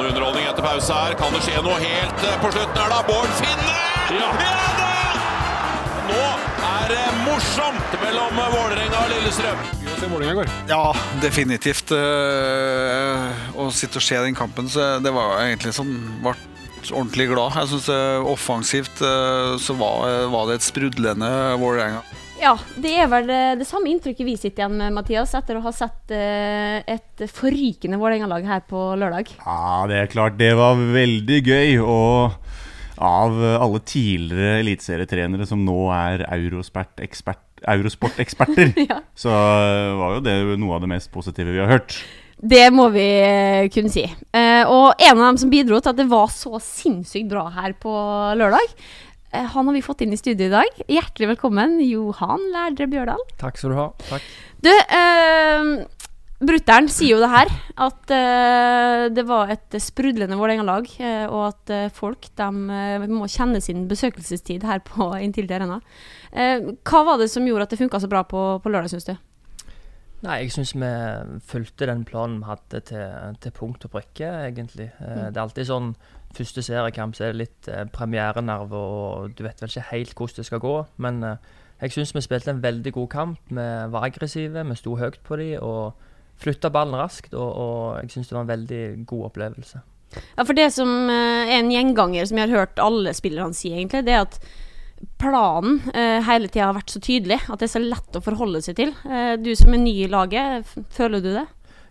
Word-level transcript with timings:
noe 0.00 0.08
underholdning 0.08 0.46
etter 0.48 0.64
pause 0.64 0.94
her. 0.96 1.14
Kan 1.20 1.34
det 1.34 1.42
skje 1.44 1.60
noe 1.64 1.76
helt 1.80 2.22
eh, 2.24 2.36
på 2.40 2.50
slutten 2.54 2.78
her, 2.80 2.92
da? 2.92 3.00
Bård 3.08 3.32
Finne! 3.40 3.74
Ja, 4.16 4.30
da! 4.40 4.92
Nå 6.10 6.22
er 6.66 6.86
det 6.90 7.02
morsomt 7.26 7.96
mellom 8.02 8.38
Vålerenga 8.54 9.02
og 9.04 9.10
Lillestrøm. 9.12 9.60
Ja, 10.70 10.80
definitivt. 11.22 11.92
Eh, 11.94 13.42
Å 13.60 13.68
sitte 13.76 14.00
og 14.00 14.06
se 14.06 14.18
den 14.24 14.38
kampen, 14.38 14.70
så 14.72 14.94
det 15.04 15.12
var 15.14 15.42
egentlig 15.44 15.74
sånn 15.76 15.92
Ble 16.24 16.32
ordentlig 16.96 17.26
glad. 17.28 17.58
Jeg 17.60 17.68
synes 17.74 17.90
eh, 17.92 18.30
Offensivt 18.32 19.02
så 19.04 19.76
var, 19.78 20.08
var 20.32 20.48
det 20.48 20.58
et 20.58 20.64
sprudlende 20.66 21.28
Vålerenga. 21.60 22.00
Ja, 22.40 22.54
det 22.80 22.92
er 23.02 23.08
vel 23.12 23.26
det, 23.28 23.40
det 23.60 23.66
samme 23.68 23.90
inntrykket 23.92 24.24
vi 24.24 24.36
sitter 24.40 24.62
igjen 24.64 24.78
med, 24.80 24.94
Mathias, 24.96 25.34
etter 25.36 25.58
å 25.58 25.64
ha 25.66 25.72
sett 25.76 26.12
eh, 26.16 26.78
et 26.88 27.24
forrykende 27.28 27.98
Vålerenga-lag 28.00 28.46
her 28.48 28.62
på 28.70 28.84
lørdag. 28.96 29.34
Ja, 29.42 29.82
det 29.90 29.98
er 30.00 30.08
klart. 30.14 30.38
Det 30.40 30.54
var 30.56 30.80
veldig 30.80 31.40
gøy. 31.44 31.74
Og 31.84 32.38
av 33.00 33.36
alle 33.60 33.80
tidligere 33.88 34.58
eliteserietrenere 34.62 35.46
som 35.48 35.60
nå 35.64 35.76
er 35.96 36.24
Eurosport-ekspert 36.28 37.46
Eurosport-eksperter, 37.68 38.72
Ja. 38.88 39.02
så 39.12 39.32
var 40.00 40.16
jo 40.16 40.24
det 40.24 40.38
noe 40.60 40.78
av 40.78 40.84
det 40.84 40.88
mest 40.94 41.12
positive 41.12 41.52
vi 41.52 41.60
har 41.60 41.68
hørt. 41.68 41.98
Det 42.40 42.70
må 42.72 42.86
vi 42.88 43.04
eh, 43.20 43.66
kunne 43.68 43.92
si. 43.92 44.06
Eh, 44.08 44.64
og 44.64 44.96
en 44.96 45.12
av 45.18 45.26
dem 45.26 45.40
som 45.42 45.50
bidro 45.52 45.76
til 45.84 45.92
at 45.92 45.98
det 46.00 46.08
var 46.08 46.32
så 46.32 46.56
sinnssykt 46.64 47.28
bra 47.28 47.42
her 47.52 47.74
på 47.76 47.92
lørdag, 48.40 48.72
eh, 48.72 49.09
han 49.32 49.66
har 49.66 49.72
vi 49.76 49.82
fått 49.84 50.00
inn 50.02 50.12
i 50.12 50.18
studio 50.18 50.46
i 50.48 50.52
dag. 50.52 50.82
Hjertelig 50.90 51.28
velkommen, 51.36 51.78
Johan 51.86 52.42
Lærdre 52.54 52.88
Bjørdal. 52.90 53.22
Takk 53.38 53.60
skal 53.60 53.70
du 53.74 53.78
ha. 53.78 53.88
Takk. 54.08 54.26
Du, 54.64 54.70
eh, 54.70 55.86
Brutter'n 56.40 56.88
sier 56.88 57.14
jo 57.14 57.20
det 57.20 57.28
her, 57.30 57.50
at 57.84 58.12
eh, 58.16 59.06
det 59.12 59.26
var 59.28 59.50
et 59.52 59.76
sprudlende 59.82 60.38
Vålerenga-lag, 60.40 60.86
eh, 60.98 61.24
og 61.28 61.50
at 61.50 61.72
eh, 61.76 61.88
folk 61.92 62.30
de, 62.40 62.48
eh, 62.74 63.06
må 63.12 63.28
kjenne 63.28 63.60
sin 63.62 63.86
besøkelsestid 63.90 64.64
her 64.64 64.80
på 64.86 65.10
Intility 65.26 65.58
Arena. 65.58 65.80
Eh, 66.32 66.70
hva 66.80 67.02
var 67.06 67.20
det 67.20 67.28
som 67.32 67.44
gjorde 67.46 67.68
at 67.68 67.74
det 67.76 67.82
funka 67.82 68.00
så 68.00 68.08
bra 68.10 68.24
på, 68.24 68.44
på 68.64 68.72
lørdag, 68.72 68.90
syns 68.94 69.10
du? 69.10 69.14
Nei, 70.20 70.42
jeg 70.42 70.50
syns 70.52 70.74
vi 70.76 70.88
fulgte 71.48 71.86
den 71.88 72.02
planen 72.08 72.42
vi 72.42 72.48
hadde 72.50 72.80
til, 72.90 73.36
til 73.40 73.54
punkt 73.56 73.86
og 73.88 73.94
prikke, 73.94 74.32
egentlig. 74.50 74.90
Eh, 74.98 75.12
Mm. 75.20 75.28
Det 75.30 75.36
er 75.38 75.44
alltid 75.46 75.68
sånn 75.68 75.92
første 76.36 76.62
seriekamp 76.62 77.16
så 77.16 77.26
er 77.26 77.32
det 77.34 77.40
litt 77.40 77.70
eh, 77.70 77.86
premierenerve, 77.92 78.76
og 78.76 79.34
du 79.36 79.42
vet 79.46 79.62
vel 79.62 79.72
ikke 79.72 79.88
helt 79.90 80.14
hvordan 80.16 80.40
det 80.40 80.46
skal 80.46 80.62
gå. 80.62 80.76
Men 81.02 81.22
eh, 81.26 81.50
jeg 81.80 81.96
syns 81.96 82.14
vi 82.14 82.24
spilte 82.24 82.54
en 82.54 82.62
veldig 82.62 82.92
god 82.92 83.08
kamp. 83.12 83.50
Vi 83.50 83.66
var 83.94 84.06
aggressive, 84.06 84.64
vi 84.68 84.78
sto 84.78 84.96
høyt 85.00 85.20
på 85.26 85.40
dem 85.40 85.62
og 85.64 86.08
flytta 86.40 86.70
ballen 86.72 86.96
raskt. 87.00 87.34
Og, 87.34 87.50
og 87.50 88.02
jeg 88.02 88.14
syns 88.14 88.30
det 88.30 88.36
var 88.38 88.46
en 88.46 88.54
veldig 88.54 88.82
god 89.10 89.30
opplevelse. 89.30 89.84
Ja, 90.10 90.42
for 90.42 90.56
det 90.58 90.72
som 90.74 90.90
eh, 91.12 91.52
er 91.52 91.60
en 91.60 91.70
gjenganger 91.72 92.26
som 92.26 92.40
jeg 92.40 92.50
har 92.50 92.64
hørt 92.64 92.82
alle 92.82 93.14
spillerne 93.16 93.56
si, 93.56 93.72
egentlig, 93.74 94.04
det 94.08 94.16
er 94.16 94.26
at 94.26 94.40
planen 95.20 95.78
eh, 95.94 96.18
hele 96.26 96.50
tida 96.50 96.68
har 96.68 96.76
vært 96.76 96.92
så 96.92 97.00
tydelig 97.00 97.38
at 97.46 97.60
det 97.60 97.68
er 97.68 97.72
så 97.72 97.82
lett 97.82 98.18
å 98.18 98.24
forholde 98.24 98.60
seg 98.64 98.76
til. 98.80 98.92
Eh, 99.06 99.34
du 99.40 99.52
som 99.56 99.72
er 99.74 99.82
ny 99.82 99.94
i 100.04 100.10
laget, 100.10 100.68
føler 100.92 101.24
du 101.24 101.32
det? 101.32 101.46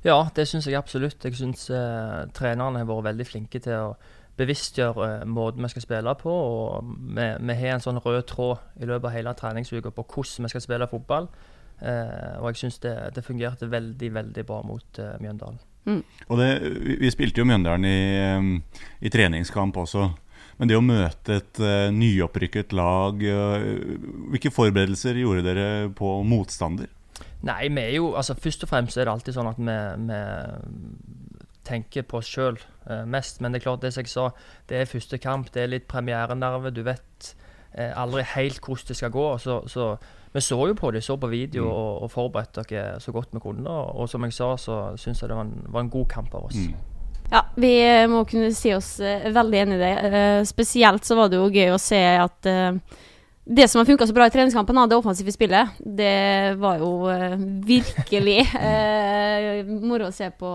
Ja, 0.05 0.21
det 0.35 0.45
syns 0.47 0.67
jeg 0.67 0.77
absolutt. 0.79 1.23
Jeg 1.25 1.35
syns 1.39 1.65
eh, 1.73 2.27
trenerne 2.35 2.83
har 2.83 2.89
vært 2.89 3.09
veldig 3.09 3.27
flinke 3.27 3.61
til 3.63 3.89
å 3.89 3.89
bevisstgjøre 4.39 5.07
eh, 5.07 5.27
måten 5.29 5.65
vi 5.65 5.71
skal 5.73 5.85
spille 5.85 6.15
på. 6.19 6.33
og 6.33 6.91
Vi, 7.17 7.27
vi 7.49 7.57
har 7.61 7.75
en 7.75 7.85
sånn 7.85 8.01
rød 8.03 8.21
tråd 8.31 8.81
i 8.81 8.89
løpet 8.89 9.09
av 9.09 9.15
hele 9.15 9.35
treningsuka 9.37 9.93
på 9.95 10.05
hvordan 10.05 10.47
vi 10.47 10.53
skal 10.53 10.65
spille 10.65 10.89
fotball. 10.91 11.29
Eh, 11.79 12.37
og 12.39 12.49
jeg 12.51 12.63
syns 12.63 12.79
det, 12.83 12.95
det 13.15 13.25
fungerte 13.25 13.69
veldig, 13.71 14.13
veldig 14.15 14.45
bra 14.47 14.61
mot 14.67 15.01
eh, 15.01 15.17
Mjøndalen. 15.23 15.61
Og 15.89 16.37
det, 16.37 16.49
vi, 16.83 16.97
vi 17.01 17.11
spilte 17.11 17.41
jo 17.41 17.47
Mjøndalen 17.49 17.85
i, 17.87 17.99
i 19.01 19.11
treningskamp 19.11 19.77
også. 19.79 20.09
Men 20.59 20.67
det 20.67 20.75
å 20.75 20.83
møte 20.83 21.37
et 21.39 21.59
uh, 21.63 21.87
nyopprykket 21.95 22.73
lag 22.75 23.21
uh, 23.23 23.61
Hvilke 24.33 24.51
forberedelser 24.51 25.15
gjorde 25.21 25.45
dere 25.45 25.67
på 25.95 26.17
motstander? 26.27 26.89
Nei, 27.47 27.69
vi 27.71 27.85
er 27.85 27.93
jo 27.95 28.09
altså 28.19 28.35
Først 28.35 28.65
og 28.67 28.71
fremst 28.73 28.99
er 28.99 29.07
det 29.07 29.13
alltid 29.13 29.37
sånn 29.37 29.47
at 29.53 29.61
vi, 29.63 29.77
vi 30.09 30.19
tenker 31.69 32.03
på 32.07 32.19
oss 32.19 32.27
sjøl 32.27 32.59
mest. 33.05 33.41
Men 33.41 33.51
det 33.53 33.59
er 33.61 33.67
klart, 33.69 33.81
det 33.81 33.93
som 33.93 34.03
jeg 34.03 34.11
sa, 34.13 34.29
det 34.69 34.77
er 34.81 34.89
første 34.89 35.17
kamp, 35.21 35.51
det 35.53 35.63
er 35.63 35.73
litt 35.73 35.87
premierenerve. 35.91 36.71
Du 36.75 36.81
vet 36.87 37.33
eh, 37.73 37.91
aldri 37.95 38.23
helt 38.35 38.59
hvordan 38.65 38.87
det 38.87 38.97
skal 38.97 39.11
gå. 39.13 39.27
Så, 39.41 39.61
så 39.67 39.89
vi 40.33 40.41
så 40.45 40.59
jo 40.69 40.75
på 40.77 40.91
det, 40.93 41.03
så 41.03 41.17
på 41.17 41.27
video 41.31 41.63
Mm. 41.65 41.71
og, 41.73 42.03
og 42.03 42.11
forberedte 42.11 42.63
dere 42.69 42.99
så 43.01 43.11
godt 43.11 43.33
vi 43.33 43.39
kunne. 43.39 43.69
Og, 43.69 44.09
som 44.09 44.23
jeg 44.23 44.33
sa, 44.33 44.55
så 44.57 44.79
syns 44.97 45.21
jeg 45.21 45.29
det 45.29 45.37
var 45.37 45.47
en, 45.47 45.65
var 45.67 45.81
en 45.85 45.89
god 45.89 46.05
kamp 46.11 46.33
av 46.35 46.45
oss. 46.49 46.55
Mm. 46.55 46.75
Ja, 47.31 47.41
vi 47.61 47.71
eh, 47.85 48.07
må 48.09 48.23
kunne 48.25 48.51
si 48.53 48.71
oss 48.73 48.99
eh, 49.05 49.27
veldig 49.33 49.59
enig 49.63 49.75
i 49.77 49.81
det. 49.83 49.93
Eh, 50.09 50.43
spesielt 50.49 51.05
så 51.05 51.15
var 51.17 51.29
det 51.29 51.37
jo 51.37 51.49
gøy 51.53 51.73
å 51.75 51.81
se 51.81 51.99
at 52.17 52.45
eh, 52.49 52.73
det 53.45 53.67
som 53.67 53.79
har 53.79 53.85
funka 53.85 54.07
så 54.07 54.13
bra 54.13 54.27
i 54.27 54.29
treningskampen, 54.29 54.77
det 54.89 54.95
offensive 54.95 55.31
spillet, 55.31 55.69
det 55.79 56.55
var 56.61 56.77
jo 56.77 56.91
eh, 57.09 57.33
virkelig 57.65 58.39
eh, 58.61 59.65
moro 59.65 60.09
å 60.09 60.13
se 60.13 60.29
på 60.29 60.51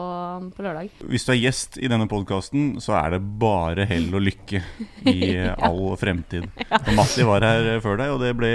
på 0.55 0.63
lørdag. 0.63 0.93
Hvis 1.11 1.27
du 1.27 1.33
er 1.35 1.41
gjest 1.41 1.79
i 1.83 1.91
denne 1.91 2.07
podkasten, 2.11 2.77
så 2.85 2.95
er 3.01 3.17
det 3.17 3.23
bare 3.41 3.89
hell 3.91 4.09
og 4.15 4.23
lykke 4.29 4.63
i 5.11 5.19
uh, 5.43 5.55
all 5.67 5.97
fremtid. 5.99 6.47
Matti 6.95 7.27
var 7.27 7.47
her 7.47 7.75
uh, 7.75 7.83
før 7.83 7.99
deg, 8.01 8.15
og 8.15 8.23
det 8.23 8.35
ble 8.39 8.53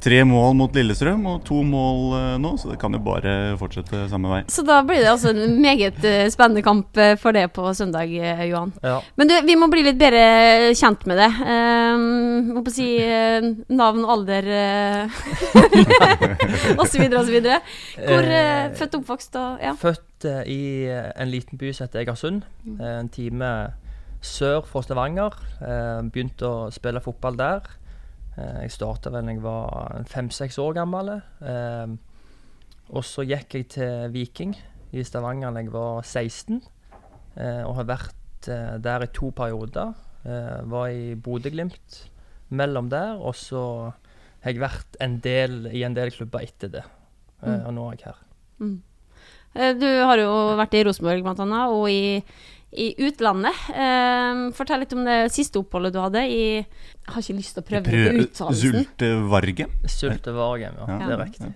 tre 0.00 0.22
mål 0.28 0.54
mot 0.58 0.74
Lillestrøm 0.76 1.26
og 1.30 1.42
to 1.48 1.62
mål 1.66 2.00
uh, 2.14 2.34
nå, 2.42 2.54
så 2.60 2.72
det 2.72 2.78
kan 2.82 2.94
jo 2.96 3.00
bare 3.04 3.34
fortsette 3.60 4.06
samme 4.10 4.30
vei. 4.32 4.40
Så 4.52 4.64
da 4.66 4.80
blir 4.86 5.02
det 5.04 5.10
altså 5.12 5.32
en 5.34 5.56
meget 5.60 6.04
eh, 6.08 6.26
spennende 6.32 6.62
kamp 6.66 6.96
eh, 7.00 7.14
for 7.20 7.36
det 7.36 7.46
på 7.56 7.66
søndag, 7.76 8.10
eh, 8.12 8.44
Johan. 8.50 8.72
Ja. 8.84 8.98
Men 9.20 9.30
du, 9.30 9.34
vi 9.46 9.56
må 9.60 9.70
bli 9.72 9.84
litt 9.86 9.98
bedre 10.00 10.74
kjent 10.78 11.06
med 11.10 11.20
det. 11.20 11.30
Um, 11.40 12.52
må 12.56 12.64
på 12.66 12.74
si 12.74 12.88
eh, 13.04 13.40
navn, 13.70 14.04
alder 14.04 14.50
uh, 14.50 15.20
osv. 16.80 17.06
osv. 17.08 17.40
Hvor 18.00 18.30
uh, 18.30 18.38
Eh, 18.50 18.70
født 18.76 18.94
og 18.96 19.02
oppvokst 19.04 19.36
og 19.40 19.62
ja. 19.62 19.72
Født 19.78 20.26
eh, 20.28 20.40
i 20.50 20.60
eh, 20.90 21.10
en 21.20 21.30
liten 21.30 21.60
by 21.60 21.72
som 21.74 21.86
heter 21.86 22.02
Egersund. 22.02 22.42
eh, 22.66 22.96
en 23.00 23.08
time 23.12 23.50
sør 24.20 24.64
for 24.68 24.84
Stavanger. 24.84 25.36
Eh, 25.60 26.00
begynte 26.12 26.48
å 26.48 26.70
spille 26.74 27.00
fotball 27.04 27.38
der. 27.40 27.70
Eh, 28.38 28.62
jeg 28.64 28.74
starta 28.74 29.10
vel 29.12 29.26
da 29.26 29.34
jeg 29.34 29.42
var 29.44 30.04
fem-seks 30.10 30.58
år 30.62 30.76
gammel. 30.78 31.16
Eh, 31.40 31.94
og 32.90 33.06
så 33.06 33.24
gikk 33.26 33.56
jeg 33.58 33.68
til 33.76 34.12
Viking 34.14 34.54
i 34.94 35.04
Stavanger 35.06 35.54
da 35.54 35.64
jeg 35.64 35.72
var 35.74 36.04
16. 36.04 36.60
Eh, 37.36 37.62
og 37.66 37.76
har 37.80 37.90
vært 37.96 38.16
der 38.40 39.04
i 39.04 39.10
to 39.12 39.28
perioder. 39.36 39.92
Var 40.24 40.86
i 40.92 41.12
Bodø-Glimt 41.14 41.98
mellom 42.56 42.88
der, 42.92 43.18
og 43.20 43.34
så 43.36 43.62
har 44.40 44.54
jeg 44.54 44.62
vært 44.62 44.96
en 45.00 45.18
del, 45.20 45.66
i 45.68 45.82
en 45.84 45.96
del 45.96 46.12
klubber 46.12 46.44
etter 46.44 46.72
det. 46.72 46.82
Mm. 47.40 47.66
og 47.68 47.72
nå 47.72 47.84
er 47.88 47.94
jeg 47.96 48.04
her. 48.04 48.18
Mm. 48.60 48.78
Du 49.80 49.86
har 49.86 50.20
jo 50.20 50.32
vært 50.60 50.76
i 50.76 50.82
Rosenborg 50.88 51.24
bl.a., 51.24 51.60
og 51.68 51.86
i, 51.92 52.20
i 52.72 52.92
utlandet. 53.02 53.56
Eh, 53.74 54.42
fortell 54.54 54.84
litt 54.84 54.92
om 54.94 55.02
det 55.06 55.32
siste 55.34 55.58
oppholdet 55.58 55.94
du 55.94 55.98
hadde 55.98 56.22
i 56.30 56.42
Jeg 56.60 57.08
har 57.08 57.24
ikke 57.24 57.38
lyst 57.38 57.56
til 57.56 57.64
å 57.64 57.66
prøve 57.66 57.82
Prøv- 57.88 58.20
uttalelsen. 58.26 58.76
Zultevarge. 58.76 59.66
Sultevargem, 59.90 60.78
ja. 60.78 60.86
Ja. 60.86 61.00
Det 61.06 61.16
er 61.16 61.24
riktig. 61.24 61.50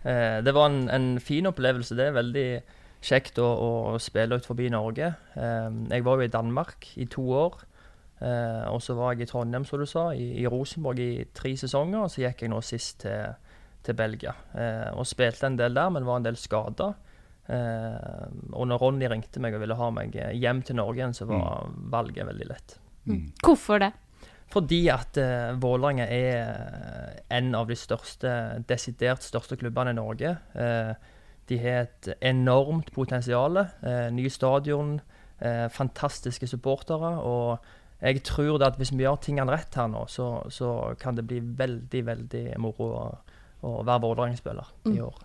Uh, 0.00 0.36
det 0.44 0.54
var 0.56 0.70
en, 0.70 0.82
en 0.88 1.08
fin 1.20 1.48
opplevelse. 1.48 1.96
Det 1.96 2.06
er 2.08 2.16
veldig 2.16 2.46
kjekt 3.04 3.38
å, 3.40 3.48
å 3.94 3.98
spille 4.00 4.36
ut 4.36 4.46
forbi 4.48 4.68
Norge. 4.72 5.14
Uh, 5.36 5.68
jeg 5.90 6.04
var 6.04 6.20
jo 6.20 6.28
i 6.28 6.32
Danmark 6.32 6.90
i 7.00 7.08
to 7.08 7.24
år. 7.32 7.60
Uh, 8.20 8.68
og 8.74 8.82
så 8.84 8.92
var 8.96 9.14
jeg 9.14 9.24
i 9.24 9.30
Trondheim, 9.30 9.64
som 9.64 9.80
du 9.80 9.86
sa, 9.88 10.10
i, 10.12 10.42
i 10.42 10.46
Rosenborg 10.48 11.00
i 11.00 11.24
tre 11.36 11.54
sesonger. 11.56 12.02
Og 12.04 12.12
så 12.12 12.26
gikk 12.26 12.44
jeg 12.44 12.52
nå 12.52 12.60
sist 12.64 13.00
til, 13.06 13.32
til 13.86 13.96
Belgia. 13.96 14.34
Eh, 14.52 14.90
og 14.92 15.08
spilte 15.08 15.48
en 15.48 15.56
del 15.56 15.72
der, 15.76 15.88
men 15.88 16.04
var 16.04 16.20
en 16.20 16.26
del 16.28 16.36
skada. 16.36 16.90
Eh, 17.50 18.28
og 18.52 18.68
når 18.70 18.78
Ronny 18.84 19.08
ringte 19.10 19.42
meg 19.42 19.56
og 19.56 19.64
ville 19.64 19.78
ha 19.78 19.88
meg 19.94 20.14
hjem 20.14 20.62
til 20.66 20.78
Norge 20.78 21.00
igjen, 21.02 21.16
så 21.16 21.26
var 21.26 21.66
valget 21.90 22.28
veldig 22.28 22.46
lett. 22.50 22.76
Mm. 23.10 23.24
Hvorfor 23.42 23.82
det? 23.82 23.92
Fordi 24.50 24.80
at 24.90 25.14
uh, 25.22 25.54
Vålerenga 25.62 26.08
er 26.10 26.40
eh, 26.40 27.18
en 27.38 27.52
av 27.54 27.68
de 27.70 27.76
største, 27.78 28.30
desidert 28.66 29.22
største 29.22 29.54
klubbene 29.60 29.92
i 29.94 29.98
Norge. 29.98 30.32
Eh, 30.58 30.90
de 31.50 31.58
har 31.62 31.84
et 31.84 32.08
enormt 32.22 32.90
potensial. 32.94 33.60
Uh, 33.82 34.08
nye 34.14 34.30
stadion, 34.30 34.96
eh, 35.38 35.68
fantastiske 35.70 36.46
supportere. 36.50 37.12
Og 37.22 37.58
jeg 38.02 38.22
tror 38.26 38.62
at 38.66 38.78
hvis 38.78 38.90
vi 38.94 39.04
gjør 39.06 39.22
tingene 39.22 39.54
rett 39.54 39.74
her 39.78 39.86
nå, 39.90 40.04
så, 40.10 40.42
så 40.50 40.96
kan 40.98 41.18
det 41.18 41.26
bli 41.30 41.40
veldig, 41.42 42.04
veldig 42.06 42.44
moro 42.62 42.90
å, 42.90 43.06
å 43.66 43.74
være 43.86 44.02
Vålerenga-spiller 44.06 44.74
i 44.90 44.96
Mm. 44.98 45.04
år. 45.06 45.18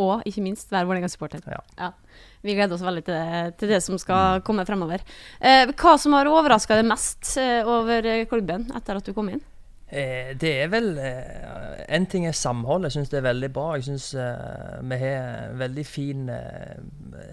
Og 0.00 0.24
ikke 0.28 0.44
minst 0.44 0.72
være 0.72 0.88
Vålerenga-supporter. 0.88 1.44
Ja. 1.76 1.92
Vi 2.40 2.56
gleder 2.56 2.76
oss 2.76 2.84
veldig 2.84 3.04
til 3.04 3.16
det, 3.16 3.54
til 3.60 3.72
det 3.74 3.82
som 3.84 3.98
skal 4.00 4.40
komme 4.46 4.64
fremover. 4.68 5.04
Eh, 5.40 5.68
hva 5.76 5.96
som 6.00 6.16
har 6.16 6.30
overraska 6.30 6.78
deg 6.78 6.88
mest 6.88 7.34
eh, 7.40 7.60
over 7.68 8.06
eh, 8.08 8.26
klubben 8.30 8.70
etter 8.76 9.00
at 9.00 9.06
du 9.06 9.12
kom 9.16 9.28
inn? 9.32 9.42
Eh, 9.90 10.36
det 10.38 10.50
er 10.62 10.68
vel 10.70 10.92
eh, 11.02 11.82
En 11.90 12.06
ting 12.06 12.26
er 12.26 12.36
samhold. 12.36 12.86
Jeg 12.86 12.96
syns 12.96 13.10
det 13.10 13.18
er 13.20 13.26
veldig 13.26 13.50
bra. 13.52 13.66
Jeg 13.76 13.88
syns 13.88 14.12
eh, 14.14 14.78
vi 14.86 14.98
har 15.02 15.56
veldig 15.58 15.86
fin 15.86 16.28
eh, 16.30 16.78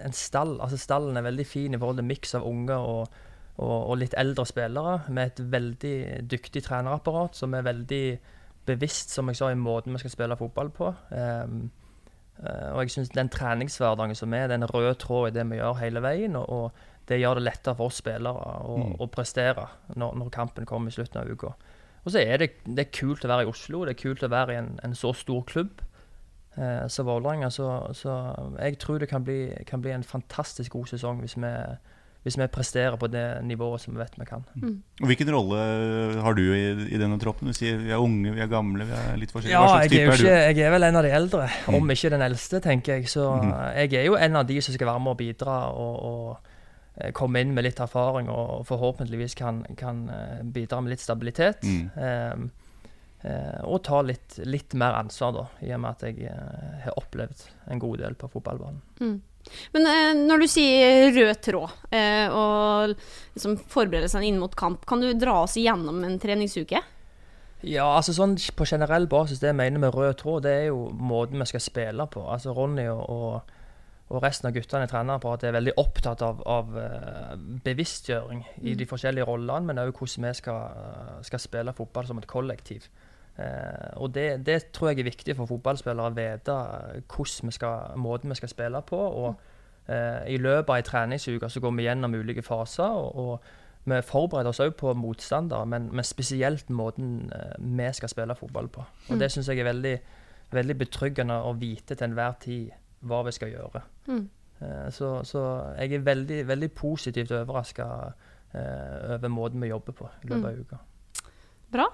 en 0.05 0.15
stall. 0.17 0.57
Altså 0.61 0.79
Stallen 0.81 1.17
er 1.17 1.27
veldig 1.27 1.45
fin 1.45 1.73
i 1.73 1.79
forhold 1.79 2.01
til 2.01 2.09
miks 2.09 2.33
av 2.35 2.47
unge 2.47 2.75
og, 2.75 3.19
og, 3.57 3.77
og, 3.77 3.97
litt 4.01 4.17
eldre 4.17 4.45
spillere. 4.49 4.99
Med 5.13 5.31
et 5.31 5.43
veldig 5.53 5.97
dyktig 6.31 6.65
trenerapparat 6.65 7.37
som 7.37 7.53
er 7.53 7.67
veldig 7.69 8.05
bevisst, 8.67 9.13
som 9.13 9.29
jeg 9.29 9.39
sa, 9.39 9.51
i 9.51 9.59
måten 9.59 9.93
vi 9.95 10.01
skal 10.01 10.11
spille 10.11 10.39
fotball 10.39 10.73
på. 10.75 10.91
Um, 11.13 11.69
og 12.43 12.83
jeg 12.83 12.91
syns 12.93 13.09
den 13.15 13.31
treningshverdagen 13.33 14.15
som 14.15 14.33
er, 14.37 14.49
den 14.51 14.65
røde 14.69 14.93
tråd 15.01 15.31
i 15.31 15.35
det 15.39 15.45
vi 15.49 15.57
gjør 15.57 15.79
hele 15.81 16.03
veien. 16.05 16.35
og, 16.37 16.49
og 16.49 16.85
det 17.07 17.21
gjør 17.21 17.39
det 17.39 17.45
lettere 17.45 17.75
for 17.77 17.87
oss 17.87 18.01
spillere 18.01 18.47
å, 18.67 18.77
mm. 18.81 18.95
å 18.99 19.07
prestere 19.11 19.67
når, 19.95 20.15
når, 20.19 20.31
kampen 20.33 20.67
kommer 20.67 20.91
i 20.91 20.95
slutten 20.95 21.21
av 21.21 21.29
uka. 21.31 21.53
Og 22.03 22.13
så 22.13 22.21
er 22.23 22.41
det, 22.41 22.49
det 22.67 22.83
er 22.85 22.95
kult 22.95 23.23
å 23.23 23.31
være 23.31 23.45
i 23.45 23.51
Oslo. 23.51 23.83
Det 23.87 23.95
er 23.95 24.01
kult 24.01 24.23
å 24.23 24.31
være 24.31 24.55
i 24.55 24.59
en, 24.59 24.73
en 24.83 24.95
så 24.95 25.13
stor 25.15 25.45
klubb 25.47 25.81
eh, 26.59 26.85
som 26.91 27.07
Vålerenga. 27.07 27.49
Så, 27.53 27.67
så, 27.95 28.15
jeg 28.59 28.79
tror 28.83 28.99
det 29.03 29.09
kan 29.11 29.23
bli, 29.27 29.39
kan 29.67 29.83
bli, 29.83 29.93
en 29.95 30.07
fantastisk 30.07 30.75
god 30.75 30.91
sesong 30.91 31.23
hvis 31.23 31.37
vi, 31.39 31.53
hvis 32.27 32.37
vi 32.39 32.49
presterer 32.51 32.97
på 32.99 33.09
det 33.11 33.23
nivået 33.47 33.81
som 33.83 33.95
vi 33.95 34.01
vet 34.03 34.17
vi 34.19 34.27
kan. 34.27 34.43
Mm. 34.59 34.75
Hvilken 35.07 35.31
rolle 35.33 35.61
har 36.23 36.37
du 36.37 36.43
i, 36.45 36.65
i, 36.89 36.99
denne 36.99 37.17
troppen? 37.23 37.49
Du 37.49 37.55
sier 37.57 37.79
vi 37.79 37.93
er 37.95 38.03
unge, 38.03 38.35
vi 38.35 38.43
er 38.43 38.51
gamle, 38.51 38.85
vi 38.89 38.99
er 38.99 39.15
litt 39.21 39.33
forskjellige. 39.33 39.55
Ja, 39.55 39.79
jeg 39.87 40.03
er, 40.03 40.13
ikke, 40.13 40.35
jeg 40.35 40.67
er, 40.67 40.75
vel 40.75 40.89
en 40.89 40.99
av 40.99 41.07
de 41.07 41.15
eldre, 41.15 41.47
mm. 41.47 41.79
om 41.79 41.95
ikke 41.95 42.11
den 42.13 42.27
eldste, 42.27 42.61
tenker 42.63 42.99
jeg. 42.99 43.09
Så 43.11 43.31
mm. 43.39 43.55
jeg 43.79 43.97
er 44.03 44.11
jo 44.11 44.19
en 44.19 44.43
av 44.43 44.45
de 44.49 44.59
som 44.61 44.75
skal 44.75 44.91
være 44.91 45.03
med 45.07 45.15
og 45.15 45.19
bidra. 45.23 45.57
og, 45.71 45.97
og 46.11 46.53
Eh, 46.97 47.11
komme 47.11 47.41
inn 47.41 47.53
med 47.53 47.67
litt 47.67 47.79
erfaring 47.83 48.29
og 48.33 48.63
forhåpentligvis 48.67 49.37
kan, 49.37 49.61
kan 49.77 50.07
eh, 50.09 50.41
bidra 50.43 50.81
med 50.81 50.95
litt 50.95 51.03
stabilitet. 51.03 51.61
Mm. 51.61 51.91
Eh, 51.93 53.29
eh, 53.29 53.59
og 53.69 53.83
ta 53.85 54.01
litt, 54.05 54.39
litt, 54.45 54.73
mer 54.73 54.97
ansvar, 54.97 55.35
da, 55.35 55.45
i 55.67 55.73
og 55.75 55.83
med 55.83 55.93
at 55.93 56.07
jeg 56.07 56.31
har 56.85 56.97
opplevd 56.97 57.47
en 57.69 57.83
god 57.83 58.01
del 58.01 58.17
på 58.17 58.31
fotballbanen. 58.33 58.81
Men 59.75 59.89
eh, 59.91 60.11
når 60.19 60.43
du 60.43 60.47
sier 60.51 61.11
rød 61.15 61.41
tråd 61.45 61.95
og 62.33 62.93
liksom 63.35 63.57
seg 64.11 64.27
inn 64.27 64.39
mot 64.41 64.55
kamp, 64.57 64.85
kan 64.89 65.01
du 65.01 65.11
dra 65.13 65.41
oss 65.45 65.57
igjennom 65.59 66.03
en 66.03 66.17
treningsuke? 66.21 66.81
Ja, 67.65 67.87
altså 67.89 68.13
sånn 68.13 68.35
på 68.53 68.67
generell 68.69 69.07
basis, 69.09 69.41
det 69.41 69.49
jeg 69.49 69.57
mener 69.57 69.81
med 69.81 69.95
rød 69.95 70.19
tråd, 70.21 70.43
det 70.45 70.53
er 70.53 70.65
jo 70.69 70.89
måten 70.93 71.41
vi 71.41 71.49
skal 71.49 71.63
spille 71.63 72.05
på. 72.13 72.21
Altså 72.29 72.53
Ronny 72.53 72.85
og, 72.91 73.05
og 73.09 73.55
og 74.07 74.23
resten 74.23 74.47
av 74.47 74.55
guttene 74.55 74.87
i 74.87 74.89
trenerapparatet 74.89 75.49
er 75.49 75.57
veldig 75.57 75.73
opptatt 75.81 76.21
av, 76.23 76.39
av 76.47 76.75
uh, 76.79 77.33
bevisstgjøring 77.65 78.45
i 78.61 78.71
mm. 78.71 78.77
de 78.79 78.87
forskjellige 78.87 79.27
rollene, 79.27 79.67
men 79.67 79.81
òg 79.81 79.91
hvordan 79.91 80.29
vi 80.29 80.31
skal, 80.37 80.77
uh, 80.79 81.17
skal, 81.27 81.43
spille 81.43 81.75
fotball 81.75 82.07
som 82.07 82.21
et 82.21 82.29
kollektiv. 82.29 82.87
Uh, 83.37 84.01
og 84.01 84.15
det, 84.15 84.45
det, 84.45 84.71
tror 84.73 84.89
jeg 84.89 85.03
er 85.03 85.11
viktig 85.11 85.35
for 85.37 85.49
fotballspillere 85.49 86.09
å 86.09 86.15
vite 86.15 86.57
hvordan 87.05 87.51
vi 87.51 87.53
skal, 87.53 87.93
måten 88.01 88.33
vi 88.33 88.39
skal 88.39 88.49
spille 88.49 88.81
på. 88.81 88.97
og 88.97 89.45
I 90.27 90.35
løpet 90.37 90.69
av 90.69 90.77
en 90.77 90.83
treningsuke 90.83 91.49
så 91.49 91.61
går 91.63 91.71
vi 91.77 91.85
gjennom 91.85 92.15
ulike 92.15 92.41
faser. 92.43 92.91
og, 92.91 93.15
og 93.15 93.63
vi 93.87 94.01
forbereder 94.03 94.49
oss 94.51 94.59
òg 94.59 94.73
på 94.75 94.91
motstandere, 94.99 95.65
men, 95.65 95.85
men, 95.95 96.03
spesielt 96.03 96.69
måten 96.69 97.29
vi 97.57 97.85
skal 97.95 98.11
spille 98.11 98.35
fotball 98.35 98.67
på. 98.67 98.83
Og 99.07 99.13
mm. 99.15 99.19
Det 99.21 99.29
syns 99.31 99.47
jeg 99.47 99.61
er 99.61 99.69
veldig, 99.69 99.93
veldig 100.51 100.75
betryggende 100.81 101.37
å 101.39 101.53
vite 101.55 101.95
til 101.95 102.09
enhver 102.09 102.35
tid 102.41 102.73
hva 103.07 103.21
vi 103.23 103.31
skal 103.31 103.53
gjøre. 103.53 103.83
Mm. 104.09 104.25
Eh, 104.59 104.89
så, 104.91 105.23
så, 105.23 105.43
jeg 105.77 105.93
er 105.93 106.05
veldig, 106.05 106.41
veldig 106.47 106.71
positivt 106.71 107.31
overraska 107.31 107.87
eh, 108.53 109.13
over 109.13 109.27
måten 109.27 109.61
vi 109.61 109.71
jobber 109.71 109.93
på 109.93 110.09
i 110.23 110.31
løpet 110.31 110.45
av 110.45 110.53
mm. 110.53 110.61
uka. 110.61 110.77
Bra. 111.71 111.87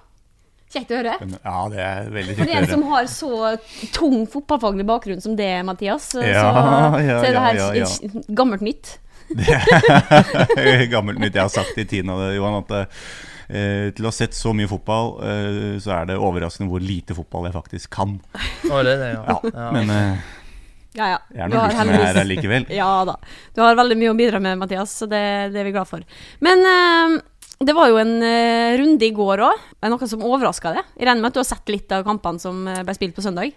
Kjekt 0.74 0.90
å 0.90 0.98
høre. 0.98 1.14
Ja, 1.44 1.58
det 1.70 1.82
er 1.86 2.08
veldig 2.10 2.34
kjekt 2.34 2.42
å 2.42 2.48
høre. 2.48 2.50
For 2.50 2.64
en 2.64 2.72
som 2.72 2.86
har 2.90 3.10
så 3.12 3.92
tung 3.94 4.24
fotballfaglig 4.30 4.86
bakgrunn 4.90 5.22
som 5.22 5.36
det, 5.38 5.52
Mathias, 5.68 6.10
ja, 6.18 6.24
så, 6.24 7.04
ja, 7.04 7.14
så 7.20 7.28
er 7.28 7.36
det 7.36 7.44
her 7.46 7.60
ja, 7.78 7.90
gammelt 8.34 8.66
nytt. 8.66 8.96
gammelt 10.94 11.22
nytt. 11.22 11.36
Jeg 11.36 11.44
har 11.44 11.54
sagt 11.54 11.78
i 11.78 11.86
tiden, 11.86 12.10
av 12.14 12.24
det, 12.24 12.34
Johan, 12.40 12.64
at 12.64 12.74
eh, 12.80 13.90
til 13.94 14.06
å 14.06 14.10
ha 14.10 14.16
sett 14.16 14.34
så 14.38 14.54
mye 14.58 14.70
fotball, 14.72 15.14
eh, 15.30 15.74
så 15.84 15.94
er 16.00 16.10
det 16.10 16.22
overraskende 16.22 16.72
hvor 16.74 16.84
lite 16.84 17.18
fotball 17.18 17.50
jeg 17.50 17.58
faktisk 17.60 17.94
kan. 17.94 18.18
Oh, 18.72 18.82
det, 18.82 18.98
det, 19.02 19.12
ja. 19.14 19.70
Men 19.76 19.94
eh, 19.94 20.32
ja, 20.94 21.08
ja. 21.16 21.20
Jeg 21.34 21.42
er 21.42 21.50
noe 21.50 21.68
lurt 21.70 21.88
med 21.90 22.04
her 22.06 22.28
likevel. 22.30 22.66
ja 22.82 22.90
da. 23.10 23.16
Du 23.54 23.64
har 23.66 23.78
veldig 23.78 23.98
mye 23.98 24.14
å 24.14 24.18
bidra 24.18 24.42
med, 24.44 24.60
Mathias, 24.62 24.94
så 25.02 25.10
det, 25.10 25.24
det 25.54 25.62
er 25.62 25.70
vi 25.70 25.74
glad 25.74 25.90
for. 25.90 26.06
Men 26.46 26.66
uh, 26.66 27.16
det 27.68 27.76
var 27.78 27.92
jo 27.92 28.00
en 28.02 28.16
uh, 28.24 28.74
runde 28.80 29.08
i 29.08 29.14
går 29.16 29.44
òg. 29.46 29.68
Noe 29.92 30.10
som 30.10 30.26
overraska 30.26 30.74
deg? 30.76 30.90
Jeg 30.98 31.10
regner 31.10 31.24
med 31.24 31.32
at 31.32 31.38
du 31.38 31.42
har 31.44 31.50
sett 31.50 31.72
litt 31.72 31.94
av 31.96 32.06
kampene 32.08 32.42
som 32.42 32.66
uh, 32.68 32.82
ble 32.86 32.96
spilt 32.98 33.16
på 33.18 33.26
søndag? 33.26 33.54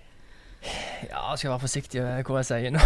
Ja, 1.06 1.20
jeg 1.30 1.42
skal 1.42 1.52
være 1.52 1.62
forsiktig 1.62 2.00
med 2.02 2.26
hva 2.26 2.40
jeg 2.42 2.48
sier 2.48 2.72
nå. 2.74 2.80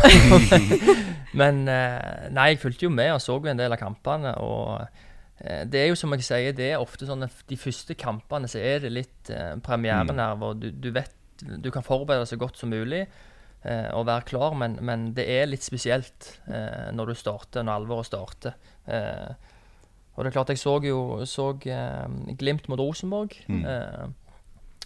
Men 1.40 1.62
nei, 1.64 2.48
jeg 2.50 2.58
fulgte 2.60 2.84
jo 2.84 2.90
med 2.92 3.14
og 3.14 3.22
så 3.24 3.38
en 3.38 3.60
del 3.60 3.72
av 3.72 3.80
kampene. 3.80 4.34
og 4.42 4.82
det 5.70 5.78
er 5.80 5.86
jo 5.88 5.96
som 5.96 6.12
jeg 6.12 6.26
sier, 6.26 6.52
det 6.52 6.66
er 6.74 6.82
ofte 6.82 7.06
sånn 7.08 7.24
at 7.24 7.38
de 7.48 7.56
første 7.56 7.94
kampene 7.96 8.50
så 8.50 8.60
er 8.60 8.82
det 8.82 8.90
litt 8.92 9.30
premierenerver. 9.64 10.58
Du, 10.60 10.66
du 10.74 10.90
vet 10.92 11.14
du 11.42 11.70
kan 11.72 11.84
forberede 11.86 12.24
deg 12.24 12.32
så 12.32 12.38
godt 12.40 12.60
som 12.60 12.72
mulig 12.72 13.04
eh, 13.04 13.88
og 13.96 14.06
være 14.08 14.26
klar, 14.30 14.56
men, 14.58 14.78
men, 14.84 15.10
det 15.16 15.26
er 15.30 15.48
litt 15.50 15.64
spesielt 15.66 16.34
eh, 16.50 16.90
når 16.96 17.12
du 17.12 17.18
starter, 17.18 17.64
når 17.64 17.80
alvoret 17.80 18.10
starter. 18.10 18.58
Eh, 18.86 19.56
og 20.14 20.24
det 20.24 20.30
er 20.30 20.34
klart, 20.34 20.52
jeg 20.52 20.58
så 20.58 20.80
jo 20.84 21.24
så, 21.24 21.50
eh, 21.66 22.34
Glimt 22.36 22.68
mot 22.68 22.80
Rosenborg. 22.80 23.36
Mm. 23.48 23.64
Eh, 23.64 24.08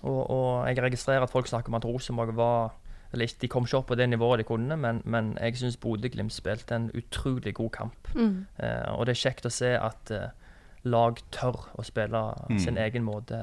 og, 0.03 0.31
og, 0.31 0.69
jeg 0.69 0.83
registrerer 0.83 1.23
at 1.23 1.31
folk 1.31 1.47
snakker 1.49 1.73
om 1.73 1.79
at 1.81 1.85
Rosenborg 1.85 2.37
var 2.37 2.75
eller 3.15 3.31
De 3.41 3.47
kom 3.49 3.63
ikke 3.63 3.79
opp 3.79 3.87
på 3.87 3.95
det 3.95 4.09
nivået 4.11 4.41
de 4.41 4.45
kunne, 4.45 4.77
men, 4.77 4.99
men 5.05 5.37
jeg 5.39 5.55
syns 5.57 5.77
Bodø-Glimt 5.79 6.33
spilte 6.35 6.75
en 6.75 6.89
utrolig 6.99 7.55
god 7.55 7.71
kamp. 7.71 8.09
Mm. 8.15 8.47
Eh, 8.59 8.91
og 8.99 9.07
det 9.07 9.15
er 9.15 9.21
kjekt 9.21 9.47
å 9.47 9.53
se 9.55 9.71
at 9.79 10.11
lag 10.83 11.21
tør 11.31 11.61
å 11.79 11.85
spille 11.87 12.25
mm. 12.51 12.59
sin 12.59 12.81
egen 12.81 13.07
måte, 13.07 13.39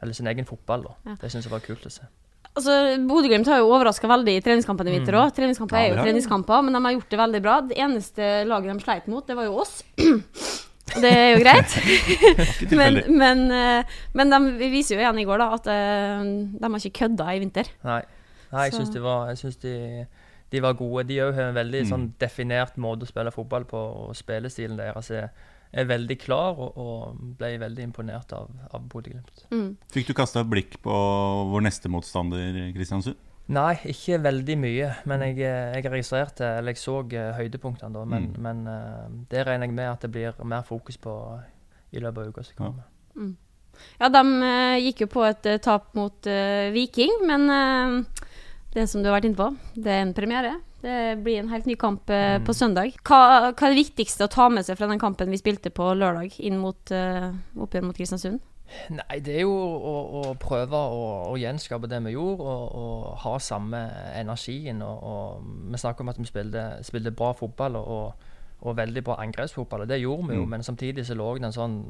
eller 0.00 0.16
sin 0.16 0.30
egen 0.30 0.48
fotball. 0.48 0.88
Ja. 1.04 1.18
Det 1.20 1.30
syns 1.30 1.44
jeg 1.44 1.52
var 1.52 1.60
kult 1.60 1.84
å 1.84 1.92
se. 1.92 2.08
Altså, 2.50 2.72
Bodø-Glimt 3.06 3.46
har 3.46 3.60
jo 3.60 3.68
overraska 3.70 4.08
veldig 4.10 4.38
i 4.38 4.42
treningskampene 4.42 4.96
vinter 4.96 5.20
òg. 5.20 5.28
Mm. 5.28 5.36
Treningskamper 5.36 5.78
er 5.78 5.86
jo 5.92 6.00
treningskamper, 6.00 6.64
men 6.66 6.74
de 6.74 6.82
har 6.86 6.96
gjort 6.96 7.12
det 7.12 7.20
veldig 7.20 7.42
bra. 7.44 7.60
Det 7.68 7.78
eneste 7.78 8.32
laget 8.48 8.72
de 8.72 8.86
sleit 8.88 9.06
mot, 9.12 9.26
det 9.26 9.36
var 9.38 9.46
jo 9.46 9.60
oss. 9.62 9.78
Det 10.96 11.10
er 11.10 11.28
jo 11.34 11.42
greit. 11.42 11.76
men, 12.80 12.98
men, 13.18 13.44
eh, 13.54 13.98
men, 14.16 14.34
de 14.34 14.70
viser 14.72 14.96
jo 14.96 15.04
igjen 15.04 15.20
i 15.22 15.26
går 15.28 15.42
da 15.42 15.50
at 15.58 15.70
eh, 15.70 16.24
de 16.56 16.64
har 16.66 16.80
ikke 16.80 17.04
kødda 17.04 17.28
i 17.34 17.44
vinter. 17.44 17.70
Nei, 17.86 18.00
Nei 18.50 18.66
jeg 18.66 18.76
syns 18.78 19.60
de, 19.62 19.70
de, 19.70 19.76
de, 20.50 20.64
var 20.64 20.78
gode. 20.78 21.06
De 21.10 21.20
har 21.22 21.38
en 21.46 21.56
veldig 21.56 21.86
mm. 21.86 21.92
sånn 21.92 22.10
definert 22.20 22.80
måte 22.80 23.06
å 23.06 23.12
spille 23.12 23.34
fotball 23.34 23.68
på, 23.70 23.86
og 24.04 24.18
spillestilen 24.18 24.80
deres 24.80 25.14
er 25.14 25.30
er 25.70 25.86
veldig 25.86 26.16
klar, 26.18 26.58
og, 26.58 26.78
og 26.82 27.18
ble 27.38 27.52
veldig 27.62 27.84
imponert 27.86 28.32
av, 28.34 28.50
av 28.74 28.86
Bodø-Glimt. 28.90 29.44
Mm. 29.54 29.68
Fikk 29.94 30.10
du 30.10 30.16
kasta 30.18 30.42
blikk 30.42 30.80
på 30.82 30.94
vår 31.52 31.66
neste 31.66 31.90
motstander, 31.92 32.58
Kristiansund? 32.74 33.18
Nei, 33.50 33.74
ikke 33.90 34.20
veldig 34.22 34.56
mye. 34.62 34.88
Men 35.10 35.24
jeg, 35.26 35.40
jeg 35.42 35.90
registrerte, 35.90 36.46
eller 36.60 36.76
jeg 36.76 36.82
så 36.82 37.00
uh, 37.02 37.18
høydepunktene 37.38 37.94
da. 37.96 38.06
Men, 38.06 38.30
mm. 38.30 38.40
men 38.46 38.64
uh, 38.70 39.04
det 39.30 39.44
regner 39.48 39.66
jeg 39.66 39.76
med 39.76 39.90
at 39.90 40.06
det 40.06 40.12
blir 40.14 40.42
mer 40.46 40.66
fokus 40.66 41.00
på 41.02 41.14
i 41.90 42.02
løpet 42.02 42.22
av 42.22 42.30
uka 42.30 42.46
som 42.46 42.58
kommer. 42.60 42.86
Ja. 42.86 43.20
Mm. 43.20 43.36
ja, 43.98 44.08
de 44.14 44.24
uh, 44.44 44.78
gikk 44.86 45.04
jo 45.06 45.12
på 45.18 45.26
et 45.26 45.52
tap 45.64 45.90
mot 45.98 46.30
Viking, 46.74 47.24
men 47.26 47.48
det 48.70 48.86
som 48.86 49.02
du 49.02 49.10
har 49.10 49.18
vært 49.18 49.26
inne 49.26 49.40
på, 49.40 49.48
det 49.74 49.96
er 49.96 50.04
en 50.04 50.14
premiere. 50.14 50.58
Det 50.80 51.18
blir 51.24 51.40
en 51.40 51.50
helt 51.52 51.66
ny 51.68 51.74
kamp 51.76 52.10
eh, 52.10 52.38
mm. 52.38 52.44
på 52.46 52.54
søndag. 52.56 52.94
Hva, 53.04 53.50
hva, 53.50 53.66
er 53.66 53.74
det 53.74 53.82
viktigste 53.82 54.24
å 54.24 54.32
ta 54.32 54.46
med 54.52 54.64
seg 54.64 54.78
fra 54.78 54.88
den 54.88 55.00
kampen 55.02 55.32
vi 55.32 55.40
spilte 55.40 55.72
på 55.74 55.90
lørdag, 55.98 56.38
inn 56.40 56.56
mot, 56.60 56.92
uh, 56.94 57.34
opp 57.60 57.74
igjen 57.74 57.88
mot 57.88 57.98
Kristiansund? 57.98 58.40
Nei, 58.94 59.18
det 59.24 59.36
er 59.36 59.46
jo 59.46 59.54
å, 59.54 59.94
å 60.20 60.22
prøve 60.40 60.78
å, 60.78 61.04
å, 61.30 61.36
gjenskape 61.40 61.90
det 61.90 62.02
vi 62.06 62.14
gjorde, 62.14 62.46
og, 62.46 62.74
og 62.80 63.06
ha 63.24 63.36
samme 63.42 63.80
energien. 64.18 64.82
Og, 64.86 65.06
og, 65.12 65.54
vi 65.72 65.80
snakker 65.80 66.06
om 66.06 66.12
at 66.12 66.20
vi 66.20 66.28
spilte, 66.30 66.66
spilte 66.86 67.14
bra 67.14 67.32
fotball 67.36 67.80
og, 67.80 68.26
og, 68.60 68.76
veldig 68.78 69.02
bra 69.06 69.18
angrepsfotball, 69.24 69.86
og 69.86 69.90
det 69.90 70.02
gjorde 70.02 70.28
vi 70.30 70.38
jo. 70.38 70.44
Mm. 70.44 70.54
Men 70.56 70.66
samtidig 70.66 71.06
så 71.08 71.18
lå 71.18 71.32
det 71.38 71.50
en 71.50 71.56
sånn 71.56 71.80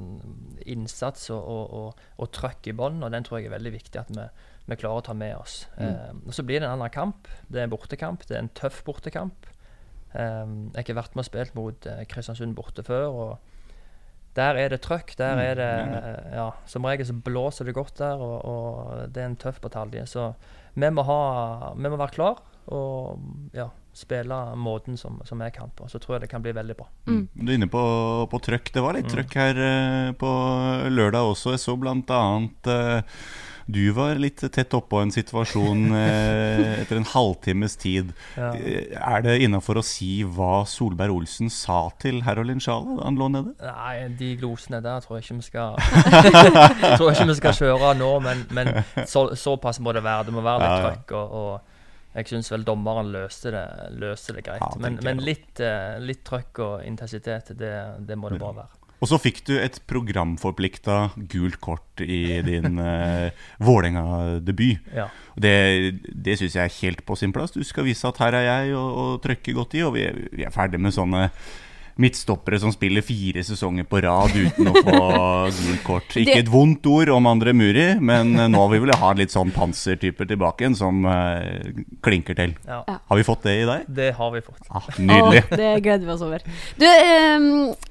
innsats 0.71 1.29
og, 1.35 1.93
og 2.17 2.33
trøkk 2.37 2.73
i 2.73 2.77
bånn, 2.77 3.03
og 3.05 3.13
den 3.13 3.27
tror 3.27 3.41
jeg 3.41 3.51
er 3.51 3.59
veldig 3.59 3.77
viktig 3.77 4.01
at 4.01 4.15
vi 4.17 4.31
vi 4.71 4.79
klarer 4.79 5.01
å 5.01 5.05
ta 5.05 5.17
med 5.17 5.37
oss. 5.39 5.65
Mm. 5.79 5.87
Eh, 5.87 6.11
og 6.27 6.35
Så 6.37 6.45
blir 6.47 6.61
det 6.61 6.69
en 6.69 6.77
annen 6.77 6.93
kamp. 6.95 7.29
Det 7.49 7.61
er 7.61 7.69
en 7.69 7.73
bortekamp. 7.73 8.27
Det 8.29 8.37
er 8.37 8.45
en 8.45 8.53
tøff 8.57 8.83
bortekamp. 8.87 9.49
Eh, 10.15 10.21
jeg 10.23 10.77
har 10.77 10.85
ikke 10.85 10.99
vært 11.01 11.17
med 11.17 11.25
og 11.25 11.31
spilt 11.31 11.57
mot 11.59 11.89
uh, 11.91 12.03
Kristiansund 12.11 12.57
borte 12.59 12.85
før. 12.87 13.09
og 13.11 13.50
Der 14.39 14.59
er 14.63 14.71
det 14.71 14.81
trøkk. 14.85 15.17
Der 15.19 15.35
mm. 15.35 15.43
er 15.43 15.59
det 15.59 15.73
uh, 15.91 16.31
ja, 16.37 16.47
Som 16.71 16.87
regel 16.87 17.07
så 17.09 17.17
blåser 17.17 17.67
det 17.67 17.75
godt 17.75 17.99
der, 17.99 18.21
og, 18.23 18.37
og 18.47 19.11
det 19.11 19.23
er 19.23 19.33
en 19.33 19.41
tøff 19.41 19.61
batalje. 19.61 20.07
Så 20.07 20.33
vi 20.75 20.91
må, 20.95 21.03
ha, 21.03 21.21
vi 21.75 21.91
må 21.91 21.99
være 21.99 22.15
klar 22.15 22.43
og 22.71 23.19
ja, 23.57 23.67
spille 23.97 24.37
måten 24.55 24.97
som, 25.01 25.19
som 25.27 25.41
jeg 25.43 25.55
kan 25.57 25.73
på. 25.75 25.89
Så 25.91 25.99
tror 25.99 26.17
jeg 26.17 26.27
det 26.27 26.31
kan 26.31 26.43
bli 26.45 26.53
veldig 26.55 26.77
bra. 26.79 26.87
Mm. 27.11 27.25
Du 27.35 27.49
er 27.49 27.57
inne 27.57 27.71
på, 27.71 27.83
på 28.31 28.41
trøkk. 28.47 28.71
Det 28.75 28.85
var 28.85 28.95
litt 28.95 29.09
Mm. 29.11 29.15
trøkk 29.17 29.35
her 29.41 29.59
eh, 29.65 30.11
på 30.21 30.31
lørdag 30.93 31.33
også. 31.33 31.57
Jeg 31.57 31.63
så 31.65 31.75
blant 31.81 32.11
annet 32.15 32.71
eh, 32.71 33.01
du 33.73 33.91
var 33.97 34.19
litt 34.21 34.43
tett 34.53 34.75
oppå 34.77 35.01
en 35.03 35.13
situasjon 35.15 35.87
eh, 36.01 36.81
etter 36.83 36.99
en 37.01 37.07
halvtimes 37.13 37.77
tid. 37.81 38.13
Ja. 38.37 38.51
Eh, 38.57 38.93
Er 39.01 39.25
det 39.27 39.37
innafor 39.45 39.81
å 39.81 39.85
si 39.87 40.23
hva 40.25 40.63
Solberg-Olsen 40.69 41.51
sa 41.53 41.81
til 42.03 42.23
Herolin 42.27 42.61
Sjala 42.63 42.99
da 42.99 43.09
han 43.09 43.19
lå 43.21 43.31
nede? 43.33 43.55
Nei, 43.65 44.09
de 44.21 44.35
glosene 44.41 44.83
der 44.85 45.03
tror 45.05 45.19
jeg 45.19 45.27
ikke 45.29 45.41
vi 45.41 45.49
skal 45.49 45.77
Tror 46.97 47.09
jeg 47.11 47.17
ikke 47.19 47.29
vi 47.33 47.39
skal 47.41 47.59
kjøre 47.63 47.93
nå, 48.01 48.13
men, 48.25 48.47
men 48.57 48.73
så, 49.07 49.29
såpass 49.39 49.81
må 49.81 49.95
det 49.97 50.05
være. 50.07 50.29
Det 50.29 50.35
må 50.37 50.45
være 50.45 50.65
litt 50.67 50.87
trøkk. 50.87 51.17
Og, 51.21 51.37
og 51.41 52.17
jeg 52.19 52.27
syns 52.33 52.51
vel 52.51 52.65
dommeren 52.67 53.13
løste 53.15 53.53
det, 53.55 53.65
løste 54.03 54.35
det 54.35 54.43
greit. 54.49 54.65
Ja, 54.65 54.71
men 54.83 54.99
men 55.07 55.21
litt, 55.23 55.61
eh, 55.63 55.95
litt 56.03 56.25
trøkk 56.27 56.59
og 56.67 56.81
intensitet, 56.83 57.53
det, 57.61 57.75
det 58.09 58.19
må 58.19 58.33
det 58.33 58.41
bare 58.43 58.65
være. 58.65 58.80
Og 59.01 59.09
så 59.09 59.17
fikk 59.21 59.41
du 59.49 59.55
et 59.57 59.79
programforplikta 59.89 60.99
gult 61.33 61.57
kort 61.65 62.03
i 62.05 62.41
din 62.45 62.77
uh, 62.77 63.33
Vålerenga-debut. 63.67 64.93
Ja. 64.93 65.09
Det, 65.41 65.55
det 66.05 66.37
syns 66.41 66.59
jeg 66.59 66.67
er 66.67 66.79
helt 66.83 67.03
på 67.09 67.17
sin 67.17 67.33
plass. 67.33 67.55
Du 67.57 67.65
skal 67.65 67.89
vise 67.89 68.05
at 68.09 68.21
her 68.21 68.37
er 68.37 68.47
jeg 68.49 68.77
og, 68.77 69.01
og 69.03 69.25
trykke 69.25 69.57
godt 69.57 69.79
i. 69.79 69.85
Og 69.89 69.97
vi 69.97 70.05
vi 70.37 70.45
er 70.45 70.53
ferdig 70.55 70.81
med 70.81 70.95
sånne 70.95 71.31
midtstoppere 72.01 72.61
som 72.63 72.73
spiller 72.75 73.05
fire 73.05 73.43
sesonger 73.47 73.87
på 73.89 74.01
rad 74.05 74.35
uten 74.37 74.71
å 74.71 74.75
få 74.77 75.01
gult 75.59 75.83
kort. 75.87 76.17
Ikke 76.21 76.39
et 76.43 76.51
vondt 76.51 76.87
ord 76.91 77.13
om 77.15 77.29
andre 77.31 77.55
Muri, 77.57 77.87
men 78.01 78.35
eh, 78.39 78.51
nå 78.53 78.67
vil 78.73 78.87
vi 78.87 78.99
ha 79.03 79.13
litt 79.19 79.35
sånn 79.35 79.53
pansertyper 79.55 80.29
tilbake 80.31 80.65
igjen 80.65 80.79
som 80.79 81.03
uh, 81.09 81.41
klinker 82.05 82.39
til. 82.39 82.55
Ja. 82.69 82.83
Har 82.87 83.21
vi 83.21 83.27
fått 83.27 83.45
det 83.49 83.57
i 83.63 83.67
deg? 83.69 83.91
Det 84.01 84.11
har 84.19 84.33
vi 84.35 84.45
fått. 84.45 84.63
Ah, 84.71 84.87
nydelig. 84.99 85.45
Å, 85.47 85.61
det 85.61 85.71
gleder 85.85 86.07
vi 86.07 86.15
oss 86.15 86.25
over. 86.27 86.47
Du, 86.81 86.87
eh, 86.87 87.49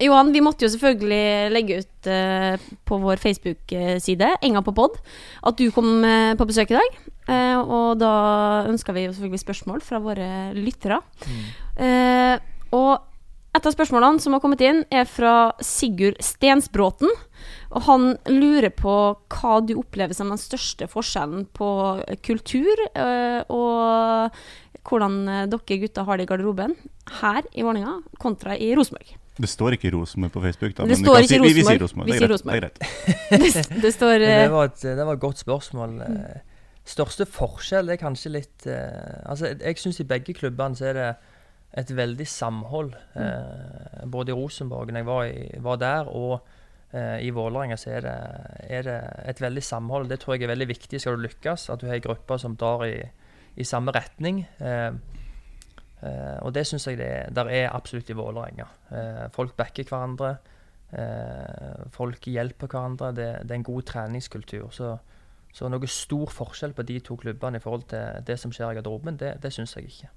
Johan, 0.07 0.33
vi 0.35 0.43
måtte 0.45 0.65
jo 0.65 0.73
selvfølgelig 0.73 1.53
legge 1.53 1.81
ut 1.83 2.09
eh, 2.09 2.69
på 2.87 2.99
vår 3.03 3.21
Facebook-side, 3.21 4.33
Enga 4.45 4.63
på 4.65 4.75
pod, 4.77 4.99
at 5.43 5.59
du 5.59 5.69
kom 5.75 5.99
eh, 6.07 6.33
på 6.39 6.47
besøk 6.49 6.73
i 6.73 6.79
dag. 6.79 6.99
Eh, 7.29 7.59
og 7.59 7.99
da 8.01 8.13
ønska 8.69 8.95
vi 8.95 9.05
jo 9.05 9.13
selvfølgelig 9.13 9.43
spørsmål 9.43 9.83
fra 9.85 10.01
våre 10.03 10.29
lyttere. 10.57 11.01
Eh, 11.77 12.35
og 12.75 13.08
et 13.57 13.65
av 13.65 13.73
spørsmålene 13.73 14.21
som 14.21 14.35
har 14.35 14.41
kommet 14.43 14.61
inn, 14.61 14.83
er 14.93 15.07
fra 15.09 15.51
Sigurd 15.65 16.19
Stensbråten. 16.23 17.09
Og 17.73 17.81
han 17.87 18.03
lurer 18.29 18.69
på 18.73 18.93
hva 19.33 19.53
du 19.65 19.75
opplever 19.79 20.13
som 20.17 20.29
den 20.29 20.37
største 20.41 20.87
forskjellen 20.89 21.47
på 21.57 21.69
kultur, 22.25 22.81
eh, 22.93 23.41
og 23.49 24.29
hvordan 24.89 25.15
eh, 25.29 25.45
dere 25.51 25.79
gutter 25.81 26.05
har 26.07 26.17
det 26.19 26.25
i 26.27 26.29
garderoben 26.29 26.75
her 27.21 27.41
i 27.53 27.65
Vålerenga 27.65 27.99
kontra 28.21 28.55
i 28.57 28.69
Rosenborg. 28.77 29.15
Det 29.39 29.47
står 29.47 29.77
ikke 29.77 29.91
Rosenborg 29.95 30.33
på 30.35 30.41
Facebook. 30.43 30.73
Da, 30.75 30.83
Det 30.83 30.97
men 30.97 31.05
står 31.05 31.21
ikke 31.23 31.29
si, 31.31 31.39
vi, 31.45 31.53
vi 31.55 31.65
sier 31.65 31.79
Rosenborg. 31.79 32.09
Det 32.09 32.17
er 32.19 32.27
greit. 32.27 32.43
Det 32.43 32.53
er 32.53 32.59
greit. 32.59 32.79
Det, 33.29 33.81
det 33.85 33.93
står 33.95 34.15
eh, 34.27 34.37
Det 34.45 34.51
var, 34.53 34.69
et, 34.71 34.85
det 34.99 35.05
var 35.09 35.13
et 35.19 35.23
godt 35.25 35.41
spørsmål. 35.45 35.97
Eh, 36.05 36.45
Største 36.89 37.25
forskjell 37.29 37.91
er 37.93 37.99
kanskje 38.01 38.31
litt 38.33 38.65
eh, 38.65 39.19
Altså, 39.29 39.51
jeg- 39.51 39.59
jeg 39.61 39.77
syns 39.83 39.99
i 40.01 40.07
begge 40.09 40.33
klubbene 40.33 40.75
så 40.79 40.87
er 40.89 40.97
det 40.97 41.09
et 41.77 41.91
veldig 41.95 42.27
samhold. 42.27 42.95
Eh, 43.15 44.07
både 44.09 44.33
i 44.33 44.37
Rosenborg, 44.37 44.91
når 44.91 45.03
jeg 45.03 45.05
var, 45.05 45.23
i, 45.25 45.61
var 45.61 45.77
der, 45.81 46.09
og 46.09 46.39
eh, 46.91 47.19
i 47.25 47.29
Vålerenga, 47.29 47.77
så 47.77 47.93
er 47.97 48.05
det, 48.05 48.17
er 48.69 48.85
det 48.87 48.97
et 49.33 49.41
veldig 49.41 49.63
samhold. 49.63 50.09
Det 50.09 50.19
tror 50.19 50.35
jeg 50.35 50.47
er 50.47 50.53
veldig 50.55 50.69
viktig 50.71 51.01
skal 51.01 51.17
du 51.17 51.27
lykkes. 51.27 51.69
At 51.69 51.81
du 51.81 51.87
har 51.89 51.99
ei 51.99 52.05
gruppe 52.05 52.39
som 52.41 52.57
drar 52.57 52.85
i, 52.87 52.97
i 53.55 53.67
samme 53.67 53.93
retning. 53.95 54.41
Eh, 54.57 54.91
eh, 56.01 56.37
og 56.41 56.53
det 56.57 56.65
syns 56.67 56.89
jeg 56.89 56.97
det 57.01 57.09
er, 57.09 57.35
der 57.37 57.53
er 57.53 57.75
absolutt 57.75 58.09
i 58.09 58.17
Vålerenga. 58.17 58.69
Eh, 58.89 59.27
folk 59.35 59.53
backer 59.59 59.85
hverandre. 59.91 60.37
Eh, 60.89 61.85
folk 61.93 62.25
hjelper 62.25 62.71
hverandre. 62.71 63.13
Det, 63.13 63.31
det 63.43 63.53
er 63.53 63.61
en 63.61 63.71
god 63.71 63.85
treningskultur. 63.93 64.71
Så, 64.73 64.95
så 65.53 65.69
noe 65.69 65.89
stor 65.89 66.33
forskjell 66.33 66.73
på 66.73 66.87
de 66.89 66.97
to 67.05 67.17
klubbene 67.21 67.61
i 67.61 67.63
forhold 67.63 67.85
til 67.93 68.25
det 68.25 68.41
som 68.41 68.53
skjer 68.53 68.73
i 68.73 68.79
garderoben, 68.81 69.21
det, 69.21 69.35
det 69.43 69.53
syns 69.53 69.77
jeg 69.77 69.93
ikke. 69.93 70.09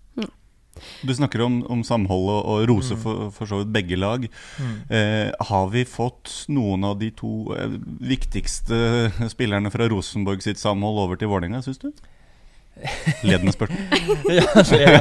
Du 1.03 1.13
snakker 1.15 1.43
om, 1.45 1.61
om 1.71 1.83
samhold 1.85 2.29
og, 2.33 2.47
og 2.49 2.71
mm. 2.71 2.97
for, 3.03 3.27
for 3.35 3.51
så 3.51 3.61
vidt 3.61 3.73
begge 3.75 3.99
lag. 3.99 4.25
Eh, 4.89 5.29
har 5.51 5.69
vi 5.75 5.85
fått 5.85 6.47
noen 6.49 6.85
av 6.89 6.99
de 7.03 7.11
to 7.17 7.53
eh, 7.57 7.77
viktigste 8.01 9.13
spillerne 9.33 9.71
fra 9.75 9.89
Rosenborg 9.93 10.43
sitt 10.43 10.59
samhold 10.63 11.05
over 11.05 11.21
til 11.21 11.31
Vålerenga, 11.33 11.63
syns 11.63 11.83
du? 11.83 11.91
Ledende 13.23 13.53
spørsmål. 13.53 13.79
ja, 14.39 14.65
så 14.65 14.79
jeg, 14.81 14.97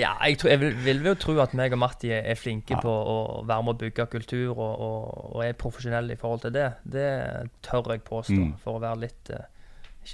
ja, 0.00 0.14
jeg, 0.24 0.38
tror, 0.40 0.50
jeg 0.50 0.60
vil, 0.60 0.76
vil 0.84 1.02
jo 1.10 1.14
tro 1.20 1.36
at 1.44 1.52
meg 1.58 1.74
og 1.76 1.82
Matti 1.82 2.10
er, 2.10 2.24
er 2.32 2.38
flinke 2.40 2.74
Ja. 2.74 2.80
på 2.82 2.90
å 2.90 3.18
være 3.46 3.66
med 3.66 3.74
å 3.76 3.80
bygge 3.84 4.06
kultur 4.12 4.54
og, 4.54 4.72
og, 4.72 4.98
og 5.36 5.44
er 5.44 5.56
profesjonelle 5.60 6.16
i 6.16 6.20
forhold 6.20 6.46
til 6.46 6.54
det. 6.56 6.68
Det 6.84 7.08
tør 7.66 7.92
jeg 7.92 8.06
påstå, 8.08 8.40
Mm. 8.40 8.54
for 8.62 8.78
å 8.78 8.82
være 8.82 9.02
litt 9.04 9.30
eh, 9.34 9.44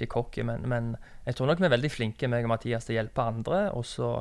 Ikke 0.01 0.13
cocky, 0.13 0.43
men, 0.45 0.61
men 0.69 0.91
jeg 1.25 1.35
tror 1.35 1.47
nok 1.49 1.59
vi 1.59 1.65
er 1.65 1.73
veldig 1.73 1.91
flinke, 1.91 2.27
meg 2.29 2.45
og 2.45 2.51
Mathias, 2.53 2.85
til 2.85 2.95
å 2.95 2.99
hjelpe 3.01 3.23
andre. 3.25 3.61
Og 3.73 3.85
så 3.85 4.11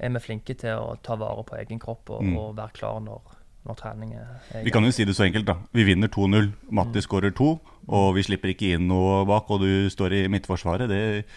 er 0.00 0.10
vi 0.16 0.22
flinke 0.24 0.56
til 0.58 0.74
å 0.80 0.96
ta 1.04 1.14
vare 1.20 1.44
på 1.46 1.56
egen 1.60 1.78
kropp 1.78 2.10
og, 2.10 2.22
Mm. 2.24 2.36
og 2.40 2.56
være 2.56 2.72
klar 2.74 3.00
når, 3.04 3.20
når 3.68 3.76
trening 3.76 4.14
er 4.16 4.60
i 4.60 4.62
Vi 4.64 4.70
kan 4.72 4.84
jo 4.84 4.90
si 4.90 5.04
det 5.04 5.14
så 5.16 5.26
enkelt, 5.26 5.44
da. 5.46 5.56
Vi 5.76 5.84
vinner 5.84 6.08
2-0. 6.08 6.52
Matti 6.70 7.00
skårer 7.04 7.34
to, 7.36 7.60
og 7.88 8.14
vi 8.16 8.22
slipper 8.22 8.54
ikke 8.54 8.74
inn 8.76 8.88
noe 8.88 9.24
bak, 9.28 9.50
og 9.50 9.60
du 9.60 9.90
står 9.92 10.12
i 10.12 10.28
midtforsvaret. 10.32 10.88
Det, 10.88 11.34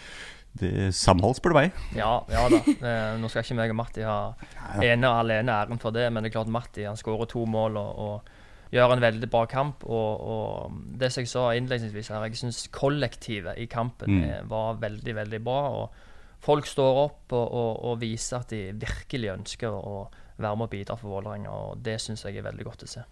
det 0.60 0.94
Samhold 0.94 1.36
spør 1.36 1.52
du 1.52 1.58
vei. 1.58 1.66
Ja, 1.98 2.22
ja 2.30 2.46
da. 2.48 2.60
Eh, 2.72 3.18
nå 3.20 3.28
skal 3.28 3.42
ikke 3.44 3.56
meg 3.58 3.70
og 3.74 3.76
Matti 3.82 4.02
ha 4.06 4.34
ene 4.80 5.10
og 5.10 5.24
alene 5.24 5.52
æren 5.52 5.80
for 5.82 5.90
det, 5.94 6.08
men 6.12 6.22
det 6.24 6.30
er 6.32 6.38
klart 6.40 6.52
Matti 6.54 6.84
han 6.88 6.96
skårer 6.96 7.28
to 7.28 7.44
mål 7.46 7.76
og, 7.76 7.98
og 7.98 8.32
gjør 8.74 8.96
en 8.96 9.04
veldig 9.04 9.28
bra 9.30 9.44
kamp. 9.50 9.84
Og, 9.86 10.24
og 10.34 10.80
det 11.00 11.12
som 11.14 11.22
jeg 11.22 11.30
sa 11.30 11.44
innledningsvis 11.54 12.10
her, 12.12 12.26
jeg 12.26 12.40
syns 12.42 12.64
kollektivet 12.74 13.60
i 13.62 13.68
kampen 13.70 14.10
Mm. 14.20 14.48
var 14.50 14.80
veldig, 14.82 15.14
veldig 15.22 15.40
bra. 15.46 15.60
og 15.82 16.02
Folk 16.44 16.66
står 16.68 16.98
opp 17.06 17.32
og, 17.32 17.54
og, 17.56 17.84
og 17.88 18.00
viser 18.02 18.42
at 18.42 18.50
de 18.52 18.66
virkelig 18.76 19.30
ønsker 19.32 19.72
å 19.72 20.10
være 20.36 20.56
med 20.58 20.66
og 20.66 20.70
bidra 20.74 20.96
for 20.98 21.08
Vålerenga, 21.14 21.48
og 21.48 21.78
det 21.86 21.94
syns 22.02 22.24
jeg 22.26 22.36
er 22.36 22.44
veldig 22.44 22.64
godt 22.66 22.82
å 22.84 22.88
se. 22.90 23.04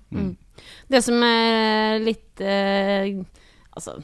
Det 0.90 1.00
som 1.06 1.22
er 1.22 2.02
litt 2.02 2.40
eh, 2.42 3.14
Altså 3.72 3.94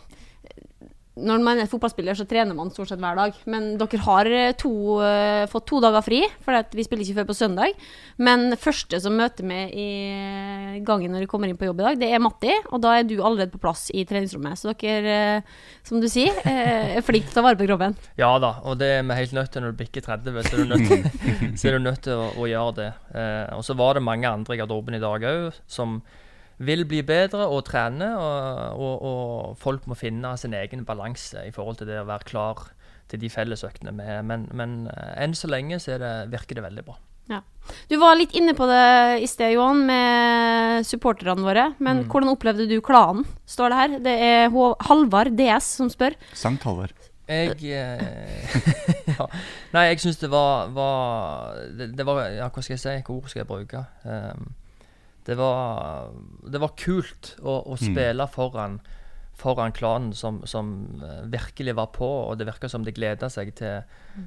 når 1.18 1.42
man 1.44 1.60
er 1.62 1.70
fotballspiller, 1.70 2.16
så 2.18 2.26
trener 2.28 2.56
man 2.56 2.70
stort 2.72 2.90
sett 2.90 3.00
hver 3.02 3.18
dag. 3.18 3.36
Men 3.50 3.70
dere 3.80 4.00
har 4.04 4.30
eh, 4.30 4.52
to, 4.58 4.72
uh, 5.02 5.44
fått 5.50 5.66
to 5.70 5.80
dager 5.82 6.04
fri, 6.06 6.22
for 6.44 6.56
vi 6.76 6.86
spiller 6.86 7.04
ikke 7.04 7.20
før 7.20 7.28
på 7.30 7.38
søndag. 7.38 7.74
Men 8.22 8.52
første 8.60 9.00
som 9.02 9.16
møter 9.18 9.46
meg 9.48 9.74
i 9.74 10.82
gangen 10.86 11.14
når 11.14 11.26
du 11.26 11.30
kommer 11.30 11.50
inn 11.50 11.58
på 11.58 11.68
jobb 11.68 11.82
i 11.82 11.88
dag, 11.88 12.00
det 12.02 12.12
er 12.12 12.22
Matti. 12.22 12.54
Og 12.72 12.82
da 12.84 12.98
er 12.98 13.08
du 13.08 13.16
allerede 13.18 13.52
på 13.54 13.62
plass 13.62 13.88
i 13.94 14.04
treningsrommet. 14.08 14.60
Så 14.60 14.74
dere, 14.78 15.18
uh, 15.42 15.82
som 15.86 16.02
du 16.02 16.08
sier, 16.12 16.34
uh, 16.44 16.96
er 16.98 17.06
flinke 17.06 17.30
til 17.30 17.38
å 17.38 17.40
ta 17.40 17.46
vare 17.50 17.60
på 17.60 17.68
kroppen. 17.68 17.98
Ja 18.20 18.30
da, 18.42 18.56
og 18.64 18.78
det 18.80 18.92
er 18.98 19.04
vi 19.08 19.18
helt 19.18 19.36
nødt 19.36 19.52
til 19.54 19.64
når 19.64 19.74
du 19.74 19.82
bikker 19.82 20.04
30, 20.06 20.40
så 20.46 20.54
er 20.54 20.62
du 20.62 20.72
nødt 20.72 20.88
til, 20.88 21.52
så 21.58 21.68
er 21.68 21.76
du 21.76 21.84
nødt 21.84 22.02
til 22.06 22.20
å, 22.20 22.30
å 22.38 22.48
gjøre 22.48 22.78
det. 22.78 22.88
Eh, 23.14 23.44
og 23.56 23.64
så 23.66 23.76
var 23.78 23.98
det 23.98 24.04
mange 24.06 24.30
andre 24.30 24.56
i 24.56 24.60
garderoben 24.60 24.98
i 24.98 25.02
dag 25.02 25.28
òg 25.28 25.60
som 25.70 26.00
vil 26.58 26.82
bli 26.90 27.02
bedre 27.06 27.46
og 27.46 27.64
trene, 27.68 28.08
og, 28.18 28.78
og, 28.82 29.02
og 29.10 29.58
folk 29.60 29.84
må 29.86 29.94
finne 29.98 30.32
sin 30.40 30.56
egen 30.58 30.84
balanse 30.88 31.44
i 31.46 31.52
forhold 31.54 31.78
til 31.80 31.90
det 31.90 32.00
å 32.02 32.06
være 32.08 32.26
klar 32.26 32.64
til 33.08 33.20
de 33.22 33.30
fellesøktene 33.32 33.94
vi 33.96 34.06
har. 34.08 34.24
Men, 34.26 34.48
men 34.58 34.80
eh, 34.90 35.12
enn 35.24 35.36
så 35.38 35.48
lenge 35.50 35.78
så 35.80 35.94
er 35.96 36.02
det, 36.02 36.14
virker 36.34 36.58
det 36.58 36.66
veldig 36.66 36.84
bra. 36.88 36.96
Ja. 37.28 37.42
Du 37.90 37.98
var 38.00 38.16
litt 38.16 38.32
inne 38.36 38.54
på 38.56 38.64
det 38.68 39.20
i 39.20 39.26
sted, 39.28 39.52
Johan, 39.52 39.82
med 39.88 40.86
supporterne 40.88 41.44
våre. 41.44 41.66
Men 41.84 42.06
hvordan 42.08 42.30
opplevde 42.32 42.64
du 42.70 42.78
klanen, 42.84 43.26
står 43.48 43.68
det 43.74 43.80
her. 43.82 43.96
Det 44.06 44.14
er 44.28 44.52
Hå- 44.54 44.76
Halvard 44.88 45.34
DS 45.36 45.68
som 45.78 45.90
spør. 45.92 46.16
Sankt 46.32 46.64
Halvard. 46.64 46.94
Jeg 47.28 47.58
eh, 47.76 48.54
ja. 49.18 49.26
Nei, 49.74 49.82
jeg 49.90 50.00
syns 50.00 50.16
det 50.22 50.30
var, 50.32 50.70
var 50.72 51.58
det, 51.76 51.90
det 51.98 52.06
var 52.08 52.22
Ja, 52.32 52.46
hva 52.48 52.62
skal 52.64 52.78
jeg 52.78 52.80
si? 52.80 52.94
Hvilke 52.96 53.12
ord 53.18 53.28
skal 53.28 53.42
jeg 53.42 53.50
bruke? 53.50 53.82
Ehm, 54.08 54.46
det 55.28 55.36
var 55.36 56.08
Det 56.48 56.60
var 56.62 56.72
kult 56.80 57.34
å, 57.42 57.60
å 57.68 57.76
spille 57.76 58.26
foran 58.32 58.80
foran 59.38 59.72
klanen 59.72 60.12
som, 60.18 60.40
som 60.50 60.70
eh, 60.98 61.22
virkelig 61.30 61.76
var 61.78 61.92
på, 61.94 62.06
og 62.06 62.38
det 62.38 62.48
virka 62.48 62.68
som 62.70 62.82
de 62.84 62.94
gleda 62.94 63.28
seg 63.30 63.52
til, 63.58 63.84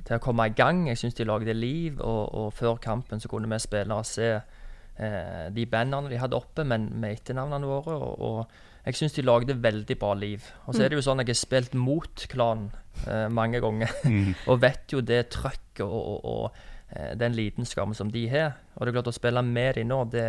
til 0.07 0.15
å 0.15 0.23
komme 0.23 0.47
i 0.47 0.55
gang. 0.55 0.85
Jeg 0.87 1.01
syns 1.01 1.17
de 1.17 1.27
lagde 1.27 1.55
liv, 1.57 1.99
og, 1.99 2.31
og 2.31 2.53
før 2.55 2.79
kampen 2.79 3.19
så 3.19 3.31
kunne 3.31 3.51
vi 3.51 3.59
spillere 3.59 4.07
se 4.07 4.29
eh, 4.31 5.47
de 5.51 5.65
bandene 5.67 6.11
de 6.11 6.21
hadde 6.21 6.39
oppe, 6.39 6.63
men 6.63 6.87
med 6.95 7.17
etternavnene 7.17 7.67
våre. 7.67 7.97
Og, 7.97 8.23
og 8.23 8.85
jeg 8.87 9.01
syns 9.01 9.17
de 9.17 9.25
lagde 9.27 9.57
veldig 9.61 9.97
bra 9.99 10.13
liv. 10.17 10.47
Og 10.65 10.75
så 10.75 10.85
er 10.85 10.91
det 10.91 11.01
jo 11.01 11.05
sånn 11.09 11.21
at 11.21 11.27
jeg 11.27 11.35
har 11.35 11.43
spilt 11.43 11.75
mot 11.77 12.25
klanen 12.31 12.71
eh, 13.03 13.27
mange 13.27 13.59
ganger, 13.63 13.91
og 14.49 14.63
vet 14.63 14.95
jo 14.95 15.03
det 15.03 15.25
trøkket 15.35 15.83
og, 15.85 15.99
og, 15.99 16.23
og 16.23 16.95
eh, 16.95 17.11
den 17.19 17.35
lidenskapen 17.35 17.97
som 17.97 18.15
de 18.15 18.25
har. 18.31 18.55
Og 18.77 18.85
det 18.85 18.93
er 18.93 19.01
klart 19.01 19.11
å 19.11 19.19
spille 19.19 19.43
med 19.45 19.75
de 19.75 19.85
nå, 19.91 20.05
det, 20.15 20.27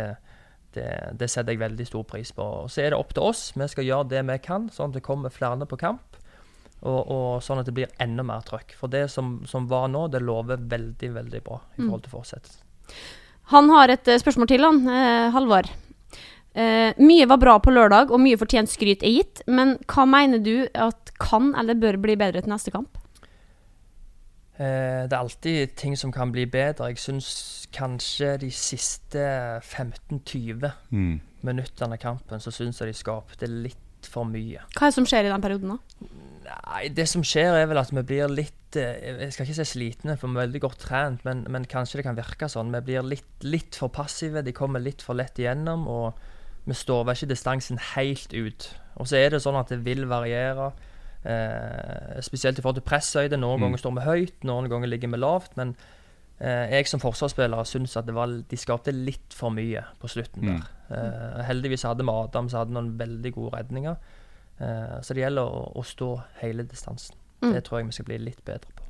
det, 0.75 0.89
det 1.19 1.29
setter 1.29 1.53
jeg 1.53 1.59
veldig 1.61 1.85
stor 1.87 2.03
pris 2.09 2.31
på. 2.35 2.43
Og 2.63 2.71
så 2.71 2.81
er 2.83 2.91
det 2.93 2.99
opp 2.99 3.13
til 3.13 3.23
oss. 3.29 3.51
Vi 3.55 3.67
skal 3.71 3.85
gjøre 3.87 4.09
det 4.11 4.23
vi 4.27 4.37
kan, 4.43 4.69
sånn 4.73 4.91
at 4.93 4.97
det 4.99 5.05
kommer 5.05 5.33
flere 5.33 5.65
på 5.69 5.77
kamp. 5.81 6.17
Og, 6.83 6.99
og 7.15 7.27
sånn 7.45 7.61
at 7.61 7.65
det 7.69 7.73
blir 7.77 7.91
enda 8.03 8.25
mer 8.27 8.41
trøkk. 8.43 8.73
For 8.75 8.91
det 8.91 9.05
som, 9.13 9.37
som 9.47 9.69
var 9.71 9.87
nå, 9.87 10.07
det 10.11 10.19
lover 10.19 10.57
veldig, 10.59 11.13
veldig 11.15 11.43
bra 11.45 11.61
i 11.77 11.81
Mm. 11.81 11.85
forhold 11.87 12.03
til 12.03 12.11
fortsettelsen. 12.17 12.63
Han 13.53 13.69
har 13.71 13.89
et 13.93 14.07
eh, 14.07 14.19
spørsmål 14.19 14.47
til, 14.51 14.63
han. 14.67 14.81
Eh, 14.87 15.29
Halvard. 15.31 15.69
Eh, 16.53 16.93
mye 17.01 17.25
var 17.27 17.39
bra 17.41 17.55
på 17.63 17.71
lørdag, 17.73 18.11
og 18.11 18.19
mye 18.21 18.37
fortjent 18.37 18.69
skryt 18.69 19.01
er 19.03 19.15
gitt. 19.15 19.41
Men 19.47 19.77
hva 19.89 20.05
mener 20.07 20.43
du 20.43 20.67
at 20.75 21.11
kan 21.19 21.53
eller 21.59 21.75
bør 21.79 21.97
bli 22.03 22.15
bedre 22.19 22.43
til 22.43 22.51
neste 22.53 22.71
kamp? 22.75 22.99
Eh, 24.59 25.03
det 25.09 25.13
er 25.13 25.17
alltid 25.17 25.75
ting 25.79 25.95
som 25.97 26.11
kan 26.13 26.31
bli 26.31 26.45
bedre. 26.45 26.91
Jeg 26.91 26.99
syns 27.01 27.29
kanskje 27.73 28.35
de 28.43 28.51
siste 28.53 29.23
15-20 29.65 30.71
Mm. 30.91 31.19
minuttene 31.43 31.93
av 31.97 31.99
kampen 31.99 32.39
så 32.39 32.51
syns 32.53 32.79
jeg 32.79 32.87
de 32.91 32.93
skapte 32.97 33.47
litt 33.49 33.77
for 34.07 34.27
mye. 34.27 34.61
Hva 34.75 34.85
er 34.87 34.91
det 34.91 34.97
som 34.97 35.05
skjer 35.07 35.25
i 35.25 35.31
den 35.31 35.41
perioden, 35.43 35.73
da? 35.73 36.07
Nei, 36.43 36.89
det 36.89 37.05
som 37.07 37.23
skjer 37.23 37.55
er 37.61 37.67
vel 37.71 37.79
at 37.79 37.91
vi 37.95 38.01
blir 38.03 38.27
litt 38.31 38.75
eh, 38.75 39.21
Jeg 39.23 39.33
skal 39.33 39.45
ikke 39.47 39.57
si 39.61 39.65
slitne, 39.77 40.17
for 40.19 40.27
vi 40.27 40.35
er 40.37 40.45
veldig 40.47 40.61
godt 40.61 40.79
trent, 40.83 41.23
men, 41.25 41.45
men 41.49 41.65
kanskje 41.65 41.97
det 42.01 42.05
kan 42.07 42.17
virke 42.19 42.49
sånn. 42.51 42.71
Vi 42.75 42.81
blir 42.91 43.01
litt, 43.07 43.29
litt 43.47 43.75
for 43.79 43.89
passive, 43.89 44.43
de 44.43 44.51
kommer 44.55 44.83
litt 44.83 45.01
for 45.01 45.15
lett 45.15 45.39
igjennom, 45.39 45.87
og 45.87 46.19
vi 46.67 46.75
står 46.77 47.05
vel 47.07 47.15
ikke 47.15 47.31
distansen 47.33 47.79
helt 47.95 48.33
ut. 48.33 48.69
Og 48.99 49.07
så 49.09 49.17
er 49.19 49.29
det 49.33 49.41
sånn 49.43 49.57
at 49.59 49.71
det 49.71 49.81
vil 49.85 50.05
variere, 50.07 50.71
eh, 51.25 52.21
spesielt 52.21 52.59
i 52.59 52.61
forhold 52.61 52.75
til 52.81 52.87
presshøyde. 52.89 53.37
Noen 53.37 53.59
Mm. 53.59 53.65
ganger 53.67 53.77
står 53.77 53.93
vi 53.95 54.01
høyt, 54.07 54.43
noen 54.43 54.69
ganger 54.69 54.87
ligger 54.87 55.09
vi 55.11 55.17
lavt, 55.17 55.55
men 55.57 55.75
eh, 56.39 56.69
jeg 56.71 56.87
som 56.87 56.99
forsvarsspiller 56.99 57.63
syns 57.65 57.95
at 57.97 58.05
det 58.05 58.13
var, 58.15 58.27
de 58.27 58.57
skapte 58.57 58.91
litt 58.91 59.33
for 59.33 59.49
mye 59.49 59.83
på 60.01 60.07
slutten 60.09 60.43
Mm. 60.43 60.59
der. 60.59 60.67
Eh, 60.91 61.43
heldigvis 61.45 61.83
hadde 61.83 62.03
vi 62.03 62.09
Adam 62.11 62.49
som 62.49 62.59
hadde 62.59 62.73
noen 62.73 62.97
veldig 62.97 63.33
gode 63.33 63.55
redninger. 63.57 63.95
Eh, 64.61 64.99
så 65.01 65.13
det 65.13 65.23
gjelder 65.23 65.41
å, 65.43 65.71
å 65.75 65.83
stå 65.83 66.23
hele 66.41 66.63
distansen. 66.63 67.15
Mm. 67.41 67.53
Det 67.53 67.63
tror 67.63 67.79
jeg 67.79 67.85
vi 67.87 67.91
skal 67.91 68.05
bli 68.05 68.17
litt 68.17 68.43
bedre 68.45 68.69
på. 68.75 68.82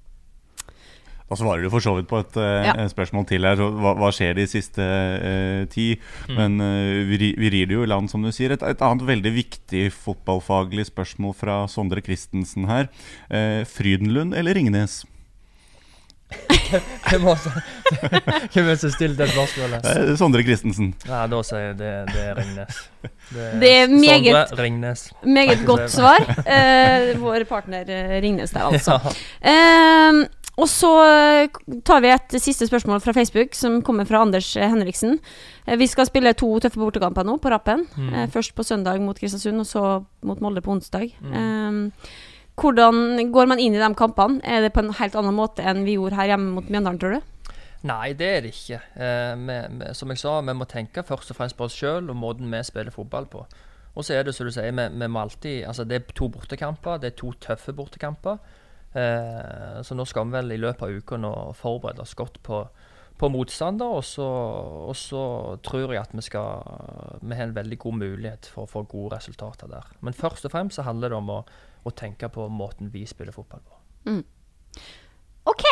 Da 1.30 1.38
svarer 1.39 1.63
du 1.65 1.70
for 1.74 1.82
så 1.82 1.94
vidt 1.98 2.10
på 2.12 2.20
et 2.22 2.36
eh, 2.38 2.68
Ja. 2.68 2.88
spørsmål 2.92 3.25
til 3.30 3.46
her. 3.48 3.56
Så 3.58 3.70
hva, 3.80 3.94
hva 3.98 4.10
skjer 4.13 4.36
de 4.38 4.46
siste 4.51 4.84
eh, 4.84 5.63
ti? 5.72 5.88
Mm. 6.30 6.36
Men 6.38 6.60
eh, 6.62 7.00
vi, 7.10 7.32
vi 7.39 7.50
rir 7.53 7.72
det 7.72 7.77
jo 7.80 7.86
i 7.86 7.89
land, 7.89 8.12
som 8.12 8.22
du 8.25 8.30
sier. 8.36 8.53
Et, 8.53 8.62
et 8.74 8.84
annet 8.86 9.08
veldig 9.08 9.32
viktig 9.34 9.88
fotballfaglig 9.96 10.86
spørsmål 10.92 11.34
fra 11.39 11.62
Sondre 11.72 12.03
Christensen 12.06 12.68
her. 12.70 12.92
Eh, 13.32 13.63
Frydenlund 13.65 14.36
eller 14.38 14.53
Ringnes? 14.60 15.01
Hvem 17.13 17.25
det 17.30 18.62
er 18.62 18.70
det 18.72 18.77
som 18.82 18.92
stilte 18.94 19.20
det 19.24 19.30
spørsmålet? 19.34 19.86
Eh, 19.89 20.13
Sondre 20.18 20.42
Christensen. 20.46 20.94
Ja, 21.06 21.24
da 21.30 21.42
sier 21.46 21.68
jeg 21.70 21.75
det, 21.82 21.92
det 22.10 22.24
er 22.30 22.39
Ringnes. 22.39 22.80
Det 23.62 23.70
er 23.70 23.88
meget- 23.89 24.50
Sondre 24.50 24.63
Ringnes. 24.65 25.03
Meget 25.25 25.62
godt 25.65 25.89
svar. 25.94 26.22
Eh, 26.46 27.13
vår 27.22 27.46
partner 27.50 27.86
Ringnes 28.24 28.51
der, 28.53 28.65
altså. 28.70 28.98
Eh, 29.42 30.24
og 30.62 30.67
så 30.69 30.89
eh, 31.01 31.62
tar 31.86 32.03
vi 32.03 32.12
et 32.13 32.36
siste 32.38 32.67
spørsmål 32.69 33.01
fra 33.01 33.15
Facebook, 33.15 33.55
som 33.57 33.79
kommer 33.86 34.05
fra 34.05 34.22
Anders 34.22 34.51
eh, 34.55 34.69
Henriksen. 34.69 35.17
Eh, 35.65 35.79
vi 35.81 35.88
skal 35.89 36.05
spille 36.05 36.36
to 36.38 36.51
tøffe 36.62 36.81
bortekamper 36.81 37.25
nå, 37.25 37.39
på 37.41 37.50
rappen. 37.50 37.88
Mm. 37.98 38.29
Først 38.33 38.53
på 38.53 38.65
søndag 38.67 39.01
mot 39.01 39.17
Kristiansund, 39.17 39.63
og 39.63 39.67
så 39.69 39.83
mot 40.22 40.41
Molde 40.45 40.62
på 40.62 40.75
onsdag. 40.75 41.10
Mm. 41.25 41.33
Eh, 41.39 42.13
hvordan 42.62 43.31
går 43.33 43.50
man 43.50 43.60
inn 43.60 43.74
i 43.74 43.81
de 43.81 43.93
kampene? 43.98 44.41
Er 44.45 44.62
det 44.62 44.74
på 44.75 44.83
en 44.83 44.93
helt 44.93 45.15
annen 45.17 45.33
måte 45.33 45.65
enn 45.65 45.88
vi 45.88 45.98
gjorde 45.98 46.19
her 46.19 46.33
hjemme 46.36 46.53
mot 46.53 46.69
Mjøndalen, 46.69 47.01
tror 47.01 47.17
du? 47.17 47.53
Nei, 47.83 48.13
det 48.15 48.27
er 48.29 48.43
det 48.45 48.53
ikke. 48.53 48.79
Eh, 48.95 49.33
vi, 49.41 49.60
vi, 49.79 49.93
som 49.98 50.13
jeg 50.13 50.22
sa, 50.22 50.38
vi 50.45 50.55
må 50.55 50.67
tenke 50.69 51.03
først 51.03 51.33
og 51.33 51.39
fremst 51.39 51.57
på 51.57 51.65
oss 51.65 51.75
sjøl 51.75 52.13
og 52.13 52.19
måten 52.19 52.53
vi 52.53 52.62
spiller 52.63 52.93
fotball 52.93 53.25
på. 53.31 53.41
Og 53.93 54.05
så 54.05 54.15
er 54.15 54.25
det 54.25 54.36
som 54.38 54.48
du 54.48 54.53
sier, 54.53 54.72
vi, 54.72 54.86
vi 55.01 55.10
må 55.10 55.22
alltid 55.22 55.65
Altså, 55.67 55.83
det 55.83 55.98
er 55.98 56.13
to 56.15 56.29
bortekamper. 56.31 57.01
Det 57.01 57.12
er 57.12 57.17
to 57.17 57.33
tøffe 57.41 57.74
bortekamper. 57.74 58.38
Eh, 58.93 59.81
så 59.81 59.97
nå 59.97 60.05
skal 60.05 60.27
vi 60.27 60.38
vel 60.38 60.55
i 60.55 60.62
løpet 60.62 60.85
av 60.85 60.97
uka 60.97 61.17
nå 61.17 61.33
forberede 61.57 62.03
oss 62.05 62.13
godt 62.17 62.39
på, 62.45 62.63
på 63.17 63.29
motstander. 63.33 63.97
Og 64.00 64.05
så, 64.07 64.27
og 64.89 64.95
så 65.00 65.23
tror 65.65 65.93
jeg 65.93 66.01
at 66.03 66.13
vi 66.13 66.25
skal 66.25 67.19
Vi 67.21 67.35
har 67.35 67.47
en 67.47 67.55
veldig 67.55 67.79
god 67.85 68.00
mulighet 68.01 68.50
for 68.53 68.67
å 68.67 68.73
få 68.73 68.85
gode 68.89 69.17
resultater 69.17 69.71
der. 69.71 69.93
Men 70.01 70.17
først 70.17 70.45
og 70.45 70.53
fremst 70.55 70.79
så 70.79 70.88
handler 70.88 71.13
det 71.13 71.21
om 71.21 71.33
å, 71.33 71.41
å 71.83 71.95
tenke 71.97 72.29
på 72.29 72.47
måten 72.50 72.93
vi 72.93 73.05
spiller 73.09 73.35
fotball 73.35 73.63
på. 73.65 73.81
OK. 75.43 75.65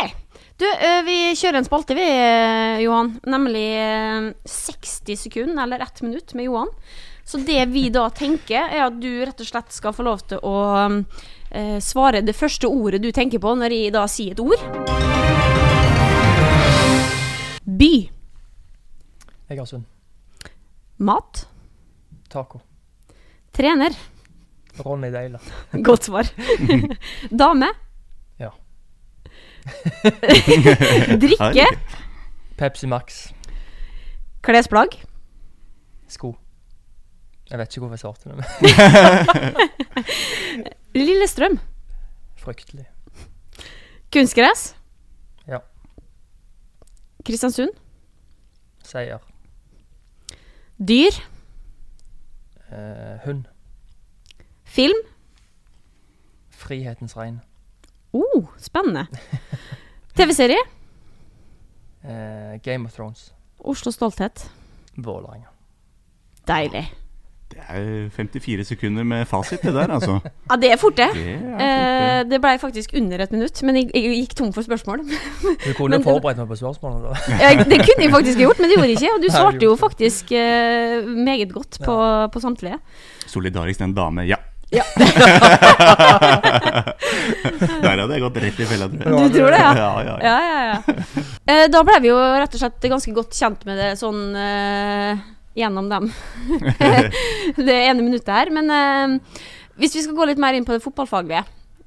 Du, 0.59 0.67
eh, 0.67 1.01
vi 1.07 1.31
kjører 1.33 1.61
en 1.61 1.65
spalte, 1.65 1.95
vi, 1.97 2.05
eh, 2.05 2.81
Johan. 2.83 3.15
Nemlig 3.25 3.69
eh, 3.79 4.33
60 4.45 5.17
sekunder, 5.17 5.63
eller 5.63 5.79
ett 5.79 6.01
minutt, 6.01 6.33
med 6.33 6.45
Johan. 6.45 6.69
Så 7.25 7.39
det 7.45 7.65
vi 7.71 7.87
da 7.89 8.09
tenker, 8.09 8.67
er 8.67 8.85
at 8.85 8.99
du 9.01 9.09
rett 9.23 9.39
og 9.39 9.47
slett 9.47 9.71
skal 9.73 9.95
få 9.95 10.05
lov 10.05 10.25
til 10.27 10.41
å 10.43 10.55
eh, 11.51 11.77
svare 11.83 12.21
det 12.25 12.35
første 12.35 12.67
ordet 12.67 13.01
du 13.03 13.11
tenker 13.11 13.41
på 13.43 13.53
når 13.59 13.75
jeg 13.75 13.93
da 13.95 14.05
sier 14.09 14.35
et 14.35 14.41
ord. 14.43 14.61
By. 17.65 17.93
Egersund. 19.51 19.85
Mat. 20.97 21.45
Taco. 22.29 22.61
Trener. 23.51 23.95
Ronny 24.77 25.11
Deila. 25.11 25.39
Godt 25.87 26.03
svar. 26.03 26.27
Dame. 27.43 27.71
Ja. 28.39 28.51
Drikke. 31.23 31.67
Pepsi 32.57 32.87
Max. 32.87 33.27
Klesplagg. 34.41 34.95
Sko. 36.07 36.35
Jeg 37.51 37.59
vet 37.59 37.73
ikke 37.75 37.81
hvorfor 37.83 37.97
jeg 37.97 38.03
svarte 38.05 38.29
det, 38.31 38.35
Lillestrøm. 41.05 41.57
fryktelig. 42.41 42.85
Kunstgress. 44.11 44.75
Ja. 45.47 45.59
Kristiansund. 47.27 47.69
Seier. 48.87 49.19
Dyr. 50.79 51.19
Eh, 52.71 53.19
hund. 53.25 53.43
Film. 54.63 54.97
Frihetens 56.49 57.15
regn. 57.17 57.41
Oh, 58.13 58.47
spennende. 58.59 59.05
TV-serie. 60.15 60.59
Eh, 62.03 62.57
Game 62.63 62.85
of 62.87 62.93
Thrones. 62.95 63.33
Oslo 63.59 63.91
Stolthet. 63.91 64.47
Vålerenga. 64.97 65.47
Deilig. 66.47 66.87
Det 67.51 67.59
er 67.69 68.09
54 68.15 68.65
sekunder 68.71 69.03
med 69.07 69.25
fasit, 69.27 69.61
det 69.63 69.73
der, 69.75 69.91
altså. 69.95 70.19
Ja, 70.51 70.55
det 70.61 70.71
er 70.73 70.77
fort, 70.81 70.95
det. 70.97 71.07
Det 71.15 71.25
er 71.35 71.39
fort, 71.43 71.61
Eh, 71.61 72.23
det. 72.31 72.39
blei 72.43 72.53
faktisk 72.61 72.93
under 72.97 73.19
et 73.25 73.31
minutt, 73.35 73.61
men 73.67 73.75
jeg, 73.81 73.89
jeg 73.95 74.03
gikk 74.21 74.35
tom 74.39 74.51
for 74.55 74.61
spørsmål. 74.65 75.03
Du 75.07 75.73
kunne 75.79 75.97
Men- 75.99 76.03
forberedt 76.05 76.37
meg 76.41 76.47
på 76.51 76.59
spørsmålene, 76.61 77.11
da. 77.11 77.15
Ja, 77.41 77.51
det 77.63 77.79
kunne 77.83 78.05
jeg 78.07 78.11
faktisk 78.15 78.37
gjort, 78.43 78.59
men 78.59 78.69
det 78.71 78.77
gjorde 78.77 78.89
jeg 78.93 78.97
ikke. 79.01 79.15
Og 79.17 79.21
du 79.25 79.29
svarte 79.37 79.63
jo 79.67 79.75
faktisk 79.79 80.31
eh, 80.31 81.03
meget 81.07 81.51
godt 81.53 81.79
på, 81.85 81.97
på 82.33 82.39
samtlige. 82.43 82.79
Solidarisk 83.27 83.79
den 83.83 83.93
dame, 83.97 84.27
ja. 84.27 84.39
Ja. 84.71 84.83
Der 87.81 87.99
hadde 87.99 88.13
jeg 88.15 88.21
gått 88.23 88.37
rett 88.43 88.59
i 88.63 88.67
fella, 88.69 88.87
tror 88.87 89.01
jeg. 89.03 89.31
Du 89.33 89.35
tror 89.35 89.51
det, 89.51 89.59
ja? 89.59 89.71
Ja, 89.75 89.89
ja, 90.05 90.15
ja. 90.15 90.15
Ja, 90.23 90.37
ja, 90.47 90.61
ja. 90.71 90.77
Eh, 91.51 91.65
da 91.73 91.81
ble 91.87 91.97
vi 92.03 92.11
jo 92.11 92.17
rett 92.39 92.55
og 92.55 92.61
slett 92.61 92.87
ganske 92.93 93.13
godt 93.15 93.35
kjent 93.35 93.65
med 93.67 93.79
det 93.81 93.89
sånn 93.99 94.21
eh, 94.37 95.19
gjennom 95.57 95.89
dem. 95.91 96.11
det 97.67 97.77
ene 97.77 98.01
minuttet 98.03 98.31
her. 98.31 98.51
Men 98.53 98.71
uh, 98.71 99.39
hvis 99.81 99.97
vi 99.97 100.05
skal 100.05 100.17
gå 100.17 100.29
litt 100.29 100.41
mer 100.41 100.57
inn 100.57 100.67
på 100.67 100.75
det 100.75 100.83
fotballfaglige, 100.83 101.43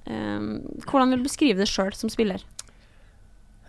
uh, 0.08 0.50
hvordan 0.88 1.14
vil 1.14 1.22
du 1.22 1.28
beskrive 1.28 1.60
det 1.62 1.70
sjøl 1.70 1.94
som 1.96 2.12
spiller? 2.12 2.44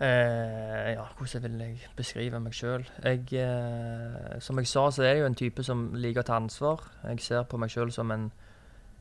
Eh, 0.00 0.92
ja, 0.92 1.04
hvordan 1.18 1.42
vil 1.42 1.60
jeg 1.60 1.78
beskrive 1.96 2.40
meg 2.40 2.52
sjøl? 2.52 2.84
Eh, 3.02 4.40
som 4.40 4.58
jeg 4.58 4.68
sa, 4.68 4.90
så 4.90 5.02
er 5.02 5.08
jeg 5.08 5.20
jo 5.20 5.26
en 5.26 5.38
type 5.40 5.64
som 5.64 5.86
liker 5.96 6.20
å 6.20 6.26
ta 6.28 6.36
ansvar. 6.36 6.82
Jeg 7.08 7.22
ser 7.24 7.46
på 7.48 7.56
meg 7.56 7.72
sjøl 7.72 7.92
som 7.92 8.12
en, 8.12 8.26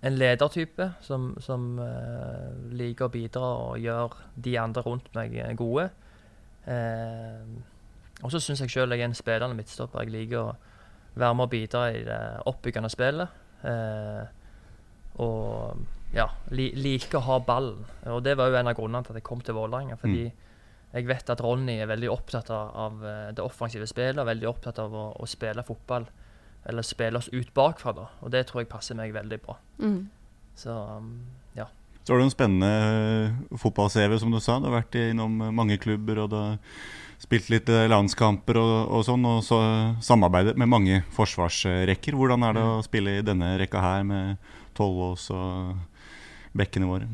en 0.01 0.15
ledertype 0.15 0.93
som, 1.03 1.33
som 1.43 1.81
eh, 1.83 2.53
liker 2.71 3.09
å 3.09 3.11
bidra 3.11 3.49
og 3.65 3.79
gjøre 3.83 4.29
de 4.47 4.55
andre 4.59 4.85
rundt 4.85 5.11
meg 5.17 5.35
gode. 5.59 5.89
Eh, 6.63 7.43
og 8.23 8.31
så 8.31 8.39
syns 8.39 8.63
jeg 8.63 8.71
sjøl 8.71 8.95
jeg 8.95 9.03
er 9.03 9.11
en 9.11 9.19
spillende 9.19 9.59
midtstopper. 9.59 10.05
Jeg 10.05 10.15
liker 10.15 10.39
å 10.45 10.55
være 11.15 11.35
med 11.35 11.47
og 11.47 11.51
bidra 11.51 11.85
i 11.91 12.01
det 12.05 12.21
oppbyggende 12.51 12.91
spillet. 12.91 13.43
Eh, 13.65 14.23
og 15.23 15.85
ja, 16.15 16.27
li, 16.55 16.69
liker 16.75 17.19
å 17.19 17.27
ha 17.29 17.37
ballen. 17.43 17.85
Og 18.11 18.23
det 18.23 18.35
var 18.39 18.51
jo 18.51 18.59
en 18.59 18.71
av 18.71 18.75
grunnene 18.77 19.05
til 19.05 19.15
at 19.15 19.21
jeg 19.21 19.27
kom 19.27 19.43
til 19.43 19.57
Vålerenga. 19.57 19.97
fordi 19.99 20.27
jeg 20.95 21.07
vet 21.09 21.29
at 21.31 21.41
Ronny 21.43 21.79
er 21.81 21.89
veldig 21.91 22.11
opptatt 22.11 22.49
av, 22.55 22.69
av 22.79 23.01
eh, 23.03 23.31
det 23.35 23.43
offensive 23.43 23.87
spillet, 23.89 24.21
og 24.21 24.29
veldig 24.29 24.47
opptatt 24.47 24.79
av 24.79 24.93
å, 24.95 25.07
å 25.19 25.27
spille 25.27 25.63
fotball, 25.67 26.05
eller 26.71 26.87
spille 26.87 27.19
oss 27.19 27.27
ut 27.33 27.51
bakfra, 27.53 27.91
da. 27.95 28.05
Og 28.23 28.31
det 28.31 28.45
tror 28.47 28.63
jeg 28.63 28.71
passer 28.71 28.97
meg 28.97 29.11
veldig 29.15 29.41
bra. 29.43 29.57
Mm. 29.83 30.05
Så 30.55 30.71
um, 30.71 31.09
ja. 31.57 31.67
Så 32.05 32.13
har 32.13 32.21
du 32.21 32.27
en 32.27 32.31
spennende 32.31 32.69
eh, 32.69 33.57
fotball-CV, 33.59 34.15
som 34.21 34.31
du 34.31 34.39
sa. 34.39 34.59
Du 34.61 34.69
har 34.69 34.79
vært 34.79 34.95
innom 35.01 35.35
mange 35.57 35.77
klubber 35.81 36.23
og 36.23 36.31
du 36.31 36.37
har 36.39 36.79
spilt 37.21 37.49
litt 37.53 37.69
eh, 37.71 37.87
landskamper 37.91 38.59
og, 38.59 38.73
og 38.97 39.05
sånn, 39.07 39.25
og 39.29 39.43
så 39.45 39.59
samarbeidet 40.03 40.55
med 40.59 40.71
mange 40.71 41.01
forsvarsrekker. 41.15 42.17
Hvordan 42.17 42.45
er 42.47 42.57
det 42.57 42.65
å 42.65 42.83
spille 42.85 43.19
i 43.19 43.25
denne 43.25 43.55
rekka 43.61 43.83
her 43.83 44.03
med 44.07 44.51
Tollås 44.75 45.29
og 45.33 45.75
bekkene 46.55 46.89
våre? 46.89 47.09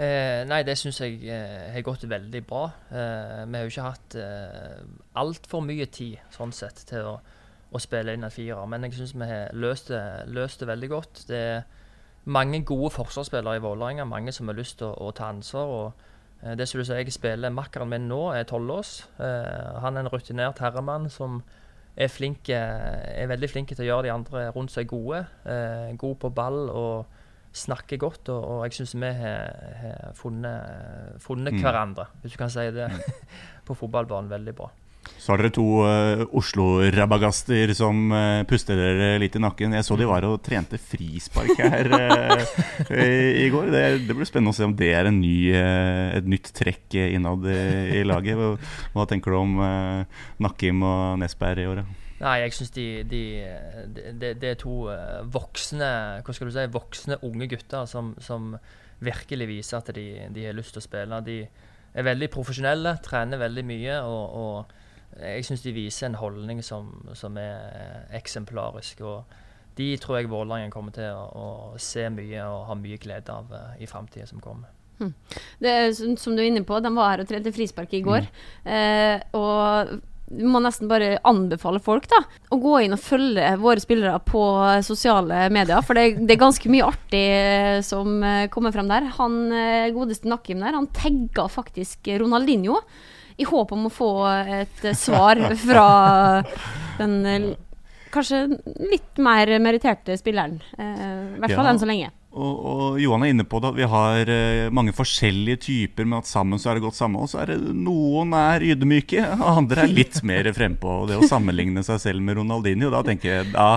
Eh, 0.00 0.46
nei, 0.48 0.62
det 0.64 0.78
syns 0.80 1.00
jeg 1.02 1.18
eh, 1.28 1.66
har 1.74 1.84
gått 1.84 2.06
veldig 2.08 2.40
bra. 2.48 2.62
Eh, 2.88 3.42
vi 3.44 3.58
har 3.58 3.66
jo 3.66 3.72
ikke 3.72 3.88
hatt 3.88 4.16
eh, 4.16 4.78
altfor 5.20 5.64
mye 5.66 5.88
tid 5.92 6.20
sånn 6.32 6.54
sett 6.56 6.86
til 6.88 7.08
å, 7.10 7.18
å 7.68 7.82
spille 7.82 8.14
inn 8.16 8.24
en 8.24 8.32
firer, 8.32 8.64
men 8.70 8.86
jeg 8.86 8.96
syns 8.96 9.12
vi 9.18 9.28
har 9.28 9.50
løst 9.52 9.90
det, 9.92 10.00
løst 10.32 10.62
det, 10.62 10.70
veldig 10.70 10.90
godt. 10.94 11.24
Det 11.28 11.42
er 11.50 11.66
mange 12.24 12.62
gode 12.64 12.94
forsvarsspillere 12.94 13.58
i 13.58 13.64
Vålerenga, 13.64 14.08
mange 14.08 14.32
som 14.32 14.48
har 14.48 14.56
lyst 14.56 14.78
til 14.80 14.88
å, 14.88 15.10
å 15.10 15.12
ta 15.16 15.28
ansvar. 15.34 15.74
og 15.80 16.06
det 16.40 16.66
som 16.68 16.80
du 16.80 16.86
sier, 16.86 17.02
jeg 17.02 17.12
spiller 17.12 17.52
Makkeren 17.52 17.90
min 17.90 18.08
nå, 18.08 18.30
er 18.32 18.46
tolvårs. 18.48 19.02
Eh, 19.20 19.80
han 19.84 19.96
er 19.96 20.06
en 20.06 20.12
rutinert 20.12 20.62
herremann 20.64 21.10
som 21.12 21.42
er, 21.96 22.08
flink, 22.08 22.48
er 22.48 23.28
veldig 23.28 23.50
flink 23.50 23.74
til 23.74 23.84
å 23.84 23.88
gjøre 23.90 24.08
de 24.08 24.14
andre 24.14 24.46
rundt 24.54 24.72
seg 24.72 24.88
gode. 24.88 25.24
Eh, 25.44 25.90
god 26.00 26.16
på 26.22 26.32
ball 26.32 26.62
og 26.72 27.18
snakker 27.52 27.98
godt, 28.00 28.30
og, 28.30 28.44
og 28.46 28.60
jeg 28.68 28.78
syns 28.78 28.94
vi 29.02 29.10
har, 29.20 29.50
har 29.82 30.12
funnet, 30.16 31.18
funnet 31.20 31.56
mm. 31.56 31.62
hverandre, 31.64 32.06
hvis 32.22 32.36
du 32.36 32.38
kan 32.40 32.52
si 32.52 32.68
det, 32.72 32.86
på 33.66 33.76
fotballbanen 33.76 34.30
veldig 34.30 34.54
bra. 34.56 34.70
Så 35.20 35.32
har 35.32 35.42
dere 35.42 35.52
to 35.52 35.64
uh, 35.84 36.22
Oslo-rabagaster 36.36 37.72
som 37.76 38.10
uh, 38.14 38.42
puster 38.48 38.78
dere 38.78 39.18
litt 39.20 39.36
i 39.36 39.42
nakken. 39.42 39.76
Jeg 39.76 39.86
så 39.86 39.98
de 40.00 40.08
var 40.08 40.24
og 40.28 40.38
trente 40.44 40.80
frispark 40.80 41.60
her 41.60 41.90
uh, 41.92 42.44
i, 42.94 43.44
i, 43.44 43.48
går. 43.52 43.70
Det, 43.74 43.84
det, 44.08 44.16
blir 44.16 44.28
spennende 44.28 44.54
å 44.54 44.56
se 44.56 44.66
om 44.68 44.74
det 44.76 44.90
er 44.96 45.10
ny, 45.12 45.34
et 45.52 46.28
nytt 46.28 46.52
trekk 46.56 46.96
innad 47.02 47.46
i, 47.50 47.60
i 48.00 48.04
laget. 48.06 48.38
Hva, 48.40 48.54
hva, 48.96 49.06
tenker 49.10 49.34
du 49.34 49.40
om 49.40 49.60
Nakkim 50.40 50.84
og 50.86 51.20
Nesberg 51.20 51.64
i 51.64 51.70
året? 51.70 51.96
Nei, 52.20 52.36
jeg 52.42 52.56
syns 52.56 52.74
de, 52.74 52.86
de, 53.08 53.22
de, 53.96 54.34
de, 54.34 54.50
er 54.50 54.58
to 54.60 54.82
voksne 55.32 55.94
hva 56.20 56.34
skal 56.36 56.50
du 56.50 56.52
si, 56.52 56.66
voksne 56.72 57.16
unge 57.24 57.48
gutter 57.48 57.86
som, 57.88 58.12
som 58.20 58.52
virkelig 59.00 59.48
viser 59.48 59.80
at 59.80 59.94
de, 59.96 60.06
de, 60.32 60.44
har 60.48 60.56
lyst 60.56 60.76
til 60.76 60.82
å 60.82 60.84
spille. 60.84 61.24
De 61.24 61.38
er 61.44 62.06
veldig 62.06 62.28
profesjonelle, 62.32 62.98
trener 63.04 63.40
veldig 63.40 63.64
mye. 63.68 63.96
og, 64.04 64.36
og 64.42 64.76
jeg 65.20 65.46
syns 65.46 65.62
de 65.64 65.74
viser 65.76 66.08
en 66.08 66.18
holdning 66.20 66.62
som, 66.64 66.90
som, 67.14 67.36
er 67.40 68.06
eksemplarisk. 68.16 69.00
og 69.00 69.24
De 69.78 69.92
tror 70.00 70.20
jeg 70.20 70.30
Vålerengen 70.30 70.72
kommer 70.74 70.94
til 70.96 71.08
å, 71.12 71.24
å, 71.30 71.78
se 71.78 72.08
mye 72.12 72.44
og 72.48 72.68
ha 72.70 72.76
mye 72.78 73.00
glede 73.00 73.34
av 73.34 73.50
uh, 73.52 73.74
i 73.80 73.88
framtida 73.90 74.26
som 74.28 74.42
kommer. 74.42 74.70
Hmm. 75.00 75.14
Det 75.58 75.74
som 75.96 76.36
du 76.36 76.42
er 76.42 76.50
inne 76.50 76.64
på, 76.66 76.80
De 76.84 76.92
var 76.92 77.14
her 77.14 77.22
og 77.22 77.28
trente 77.30 77.52
frispark 77.56 77.94
i 77.96 78.02
går. 78.04 78.26
Mm. 78.66 78.72
Eh, 78.74 79.22
og 79.38 80.00
vi 80.30 80.46
må 80.46 80.60
nesten 80.62 80.88
bare 80.90 81.18
anbefale 81.26 81.80
folk 81.82 82.06
da, 82.10 82.20
å 82.54 82.58
gå 82.62 82.76
inn 82.84 82.94
og 82.94 83.02
følge 83.02 83.48
våre 83.58 83.82
spillere 83.82 84.20
på 84.22 84.42
sosiale 84.86 85.48
medier. 85.52 85.82
For 85.86 85.98
det, 85.98 86.20
det 86.22 86.36
er 86.36 86.44
ganske 86.44 86.70
mye 86.70 86.86
artig 86.86 87.24
eh, 87.34 87.78
som 87.86 88.20
eh, 88.22 88.46
kommer 88.52 88.74
frem 88.74 88.90
der. 88.90 89.08
Han 89.18 89.40
eh, 89.50 89.90
godeste 89.94 90.30
Nakim 90.30 90.62
der, 90.62 90.76
han 90.76 90.90
tagga 90.94 91.48
faktisk 91.50 92.12
Ronaldinho 92.22 92.78
i 93.40 93.48
håp 93.48 93.72
om 93.72 93.88
å 93.88 93.92
få 93.92 94.12
et 94.60 94.86
svar 94.98 95.40
fra 95.64 95.88
den 97.00 97.54
kanskje 98.10 98.46
litt 98.90 99.20
mer 99.22 99.52
meritterte 99.62 100.16
spilleren. 100.18 100.58
I 100.76 101.38
hvert 101.40 101.54
fall 101.54 101.68
ja. 101.68 101.74
enn 101.74 101.82
så 101.82 101.88
lenge. 101.88 102.10
Og, 102.30 102.58
og, 102.70 102.98
Johan 103.02 103.24
er 103.26 103.32
inne 103.32 103.42
på 103.48 103.58
det 103.58 103.72
at 103.72 103.78
vi 103.80 103.86
har 103.90 104.28
mange 104.74 104.92
forskjellige 104.94 105.62
typer, 105.64 106.06
men 106.06 106.20
at 106.20 106.28
sammen 106.30 106.60
så 106.62 106.70
er 106.70 106.78
det 106.78 106.84
godt 106.84 106.98
samme. 106.98 107.24
Og 107.24 107.30
så 107.32 107.40
er 107.42 107.50
det 107.52 107.72
noen 107.74 108.34
er 108.38 108.62
ydmyke, 108.68 109.24
og 109.34 109.48
andre 109.64 109.86
er 109.86 109.94
litt 109.94 110.20
mer 110.26 110.46
frempå. 110.54 111.00
Og 111.02 111.10
det 111.10 111.18
å 111.18 111.26
sammenligne 111.30 111.82
seg 111.86 111.98
selv 112.02 112.22
med 112.26 112.38
Ronaldinho, 112.38 112.92
da 112.94 113.02
tenker 113.06 113.32
jeg 113.32 113.50
da 113.54 113.70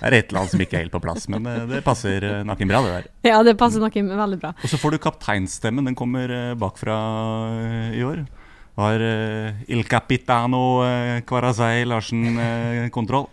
er 0.00 0.14
det 0.14 0.22
et 0.22 0.32
eller 0.32 0.42
annet 0.42 0.54
som 0.54 0.64
ikke 0.64 0.78
er 0.78 0.86
helt 0.86 0.96
på 0.96 1.04
plass. 1.04 1.28
Men 1.32 1.52
det 1.68 1.84
passer 1.86 2.24
Nakim 2.48 2.72
bra, 2.72 2.82
det 2.86 2.96
der. 2.96 3.12
Ja, 3.34 3.42
det 3.44 3.58
passer 3.60 3.84
Nakim 3.84 4.08
veldig 4.16 4.40
bra. 4.40 4.56
Og 4.56 4.72
så 4.72 4.80
får 4.80 4.96
du 4.96 5.02
kapteinstemmen. 5.04 5.92
Den 5.92 5.98
kommer 5.98 6.32
bakfra 6.58 6.96
i 7.92 8.04
år. 8.06 8.24
Har 8.78 9.02
Il 9.66 9.82
Capitano 9.90 10.60
Kvarazei 11.26 11.82
Larsen 11.84 12.38
kontroll? 12.96 13.26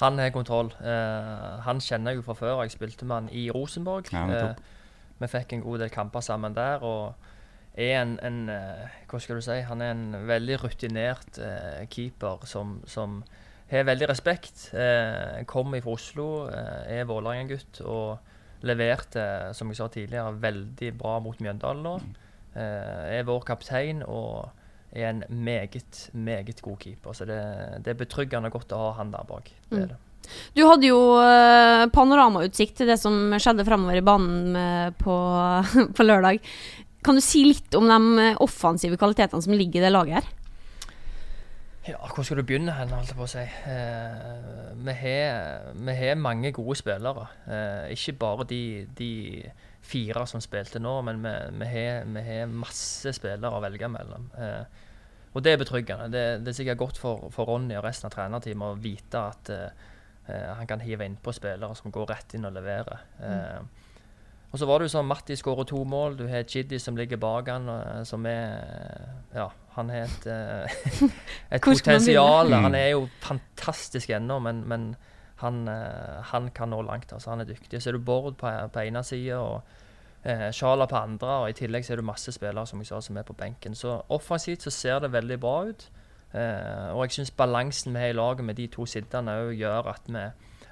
Han 0.00 0.18
har 0.18 0.30
kontroll. 0.32 0.72
Uh, 0.80 1.60
han 1.66 1.80
kjenner 1.84 2.14
jeg 2.14 2.22
jo 2.22 2.26
fra 2.30 2.36
før. 2.38 2.62
Jeg 2.64 2.72
spilte 2.72 3.04
med 3.04 3.16
han 3.16 3.28
i 3.36 3.50
Rosenborg. 3.52 4.08
Ja, 4.12 4.24
uh, 4.24 4.78
vi 5.20 5.28
fikk 5.28 5.52
en 5.52 5.64
god 5.64 5.82
del 5.82 5.92
kamper 5.92 6.24
sammen 6.24 6.56
der. 6.56 6.80
og 6.80 7.14
er 7.76 8.00
en, 8.00 8.16
en 8.24 8.38
uh, 8.48 8.86
Hva 9.10 9.20
skal 9.20 9.36
du 9.36 9.44
si? 9.44 9.58
Han 9.68 9.84
er 9.84 9.92
en 9.92 10.16
veldig 10.28 10.56
rutinert 10.64 11.40
keeper 11.92 12.46
som, 12.48 12.78
som, 12.88 13.20
har 13.70 13.84
veldig 13.86 14.08
respekt. 14.08 14.72
kommer 15.46 15.80
fra 15.80 15.92
Oslo, 15.92 16.48
er 16.50 17.04
Vålerenga-gutt 17.06 17.84
og 17.86 18.64
leverte, 18.66 19.54
som 19.54 19.68
jeg 19.70 19.78
sa 19.78 19.86
tidligere, 19.86 20.32
veldig 20.42 20.90
bra 20.98 21.20
mot 21.22 21.38
Mjøndalen 21.38 21.84
nå. 21.86 21.92
Mm. 22.00 22.16
er 22.56 23.22
vår 23.28 23.44
kaptein. 23.46 24.02
og 24.02 24.50
er 24.92 25.10
en 25.10 25.24
meget, 25.28 26.10
meget 26.12 26.62
god 26.62 26.78
keeper. 26.78 27.12
Så 27.12 27.26
det, 27.28 27.40
det 27.84 27.92
er 27.92 27.98
betryggende 27.98 28.50
godt 28.50 28.72
å 28.74 28.80
ha 28.84 28.94
han 28.98 29.12
der 29.14 29.26
bak. 29.28 29.50
Det 29.70 29.78
mm. 29.78 29.90
det. 29.92 29.98
Du 30.54 30.64
hadde 30.68 30.90
jo 30.90 30.98
uh, 31.18 31.86
panoramautsikt 31.94 32.76
til 32.80 32.90
det 32.90 32.98
som 33.00 33.32
skjedde 33.40 33.64
fremover 33.66 33.98
i 33.98 34.04
banen 34.04 34.58
uh, 34.58 34.90
på, 34.98 35.14
på, 35.96 36.06
lørdag. 36.06 36.42
Kan 37.06 37.16
du 37.16 37.24
si 37.24 37.46
litt 37.46 37.74
om 37.78 37.88
de 37.88 38.28
offensive 38.44 38.98
kvalitetene 39.00 39.42
som 39.42 39.56
ligger 39.56 39.80
i 39.80 39.86
det 39.86 39.94
laget 39.94 40.20
her? 40.20 40.36
Ja, 41.88 41.96
hvor 42.12 42.26
skal 42.26 42.42
du 42.42 42.44
begynne 42.46 42.74
hen, 42.76 42.92
holdt 42.92 43.08
jeg 43.08 43.16
på 43.16 43.24
å 43.24 43.30
si. 43.30 43.40
Eh, 43.40 44.74
vi, 44.84 44.94
har, 45.00 46.18
mange 46.20 46.52
gode 46.52 46.76
spillere. 46.76 47.24
ikke 47.96 48.12
bare 48.20 48.44
de, 48.50 48.60
de 48.98 49.08
fire 49.90 50.26
som 50.30 50.42
spilte 50.42 50.80
nå, 50.82 50.94
men 51.06 51.24
vi, 51.24 51.66
har, 51.74 52.46
masse 52.52 53.12
spillere 53.16 53.56
å 53.56 53.62
velge 53.64 53.90
mellom. 53.90 54.30
Eh, 54.38 54.86
og 55.30 55.44
det 55.44 55.52
er 55.52 55.60
betryggende. 55.60 56.08
Det, 56.10 56.24
det 56.44 56.50
er 56.52 56.58
sikkert 56.58 56.80
godt 56.80 56.98
for, 56.98 57.28
for, 57.34 57.46
Ronny 57.50 57.76
og 57.78 57.84
resten 57.86 58.08
av 58.08 58.14
trenerteamet 58.14 58.72
å 58.72 58.80
vite 58.82 59.26
at 59.34 59.52
eh, 59.54 59.86
eh 60.30 60.48
han 60.58 60.66
kan 60.70 60.82
hive 60.82 61.06
innpå 61.06 61.32
spillere 61.34 61.76
som 61.78 61.94
går 61.94 62.10
rett 62.10 62.34
inn 62.34 62.48
og 62.48 62.56
leverer. 62.56 63.04
Mm. 63.20 63.68
og 64.50 64.58
så 64.58 64.66
var 64.66 64.78
det 64.78 64.88
jo 64.88 64.94
sånn 64.96 65.06
Matti 65.06 65.36
skårer 65.38 65.68
to 65.70 65.84
mål. 65.84 66.16
Du 66.18 66.26
har 66.28 66.42
Chidi 66.42 66.78
som 66.82 66.98
ligger 66.98 67.20
bak 67.22 67.48
han, 67.48 67.68
eh, 67.68 68.02
som 68.04 68.26
er 68.26 68.58
Ja, 69.34 69.50
han 69.76 69.90
har 69.94 70.08
et, 70.08 70.26
eh, 70.26 71.10
et 71.54 71.62
potensial. 71.62 72.52
Han 72.52 72.74
er 72.74 72.90
jo 72.96 73.06
fantastisk 73.22 74.10
ennå, 74.10 74.40
men, 74.42 74.64
men 74.66 74.90
han, 75.40 75.62
han, 76.32 76.50
kan 76.54 76.70
nå 76.72 76.82
langt. 76.86 77.12
altså 77.12 77.30
Han 77.30 77.40
er 77.40 77.48
dyktig. 77.48 77.82
Så 77.82 77.90
er 77.90 77.96
du 77.96 78.04
Bård 78.04 78.36
på, 78.40 78.50
på 78.72 78.82
ene 78.84 79.02
sida 79.06 79.38
og 79.40 79.62
eh, 80.22 80.50
Sjala 80.52 80.86
på 80.86 80.98
andre, 80.98 81.38
og 81.42 81.50
i 81.50 81.56
tillegg 81.56 81.86
så 81.86 81.94
er 81.94 82.02
det 82.02 82.08
masse 82.08 82.32
spillere 82.34 82.66
som 82.68 82.82
jeg 82.82 82.90
sa, 82.90 83.00
som 83.04 83.18
er 83.18 83.26
på 83.26 83.36
benken. 83.36 83.74
Så 83.78 84.00
offensivt 84.08 84.66
så 84.66 84.72
ser 84.74 85.02
det 85.04 85.12
veldig 85.12 85.40
bra 85.40 85.56
ut. 85.70 85.86
Eh, 86.30 86.88
og 86.94 87.04
jeg 87.06 87.18
syns 87.18 87.34
balansen 87.34 87.94
vi 87.94 88.04
har 88.04 88.12
i 88.12 88.16
laget 88.16 88.46
med 88.46 88.58
de 88.60 88.68
to 88.70 88.86
sittende 88.86 89.34
òg 89.46 89.54
gjør 89.58 89.88
at, 89.90 90.04
vi, 90.06 90.26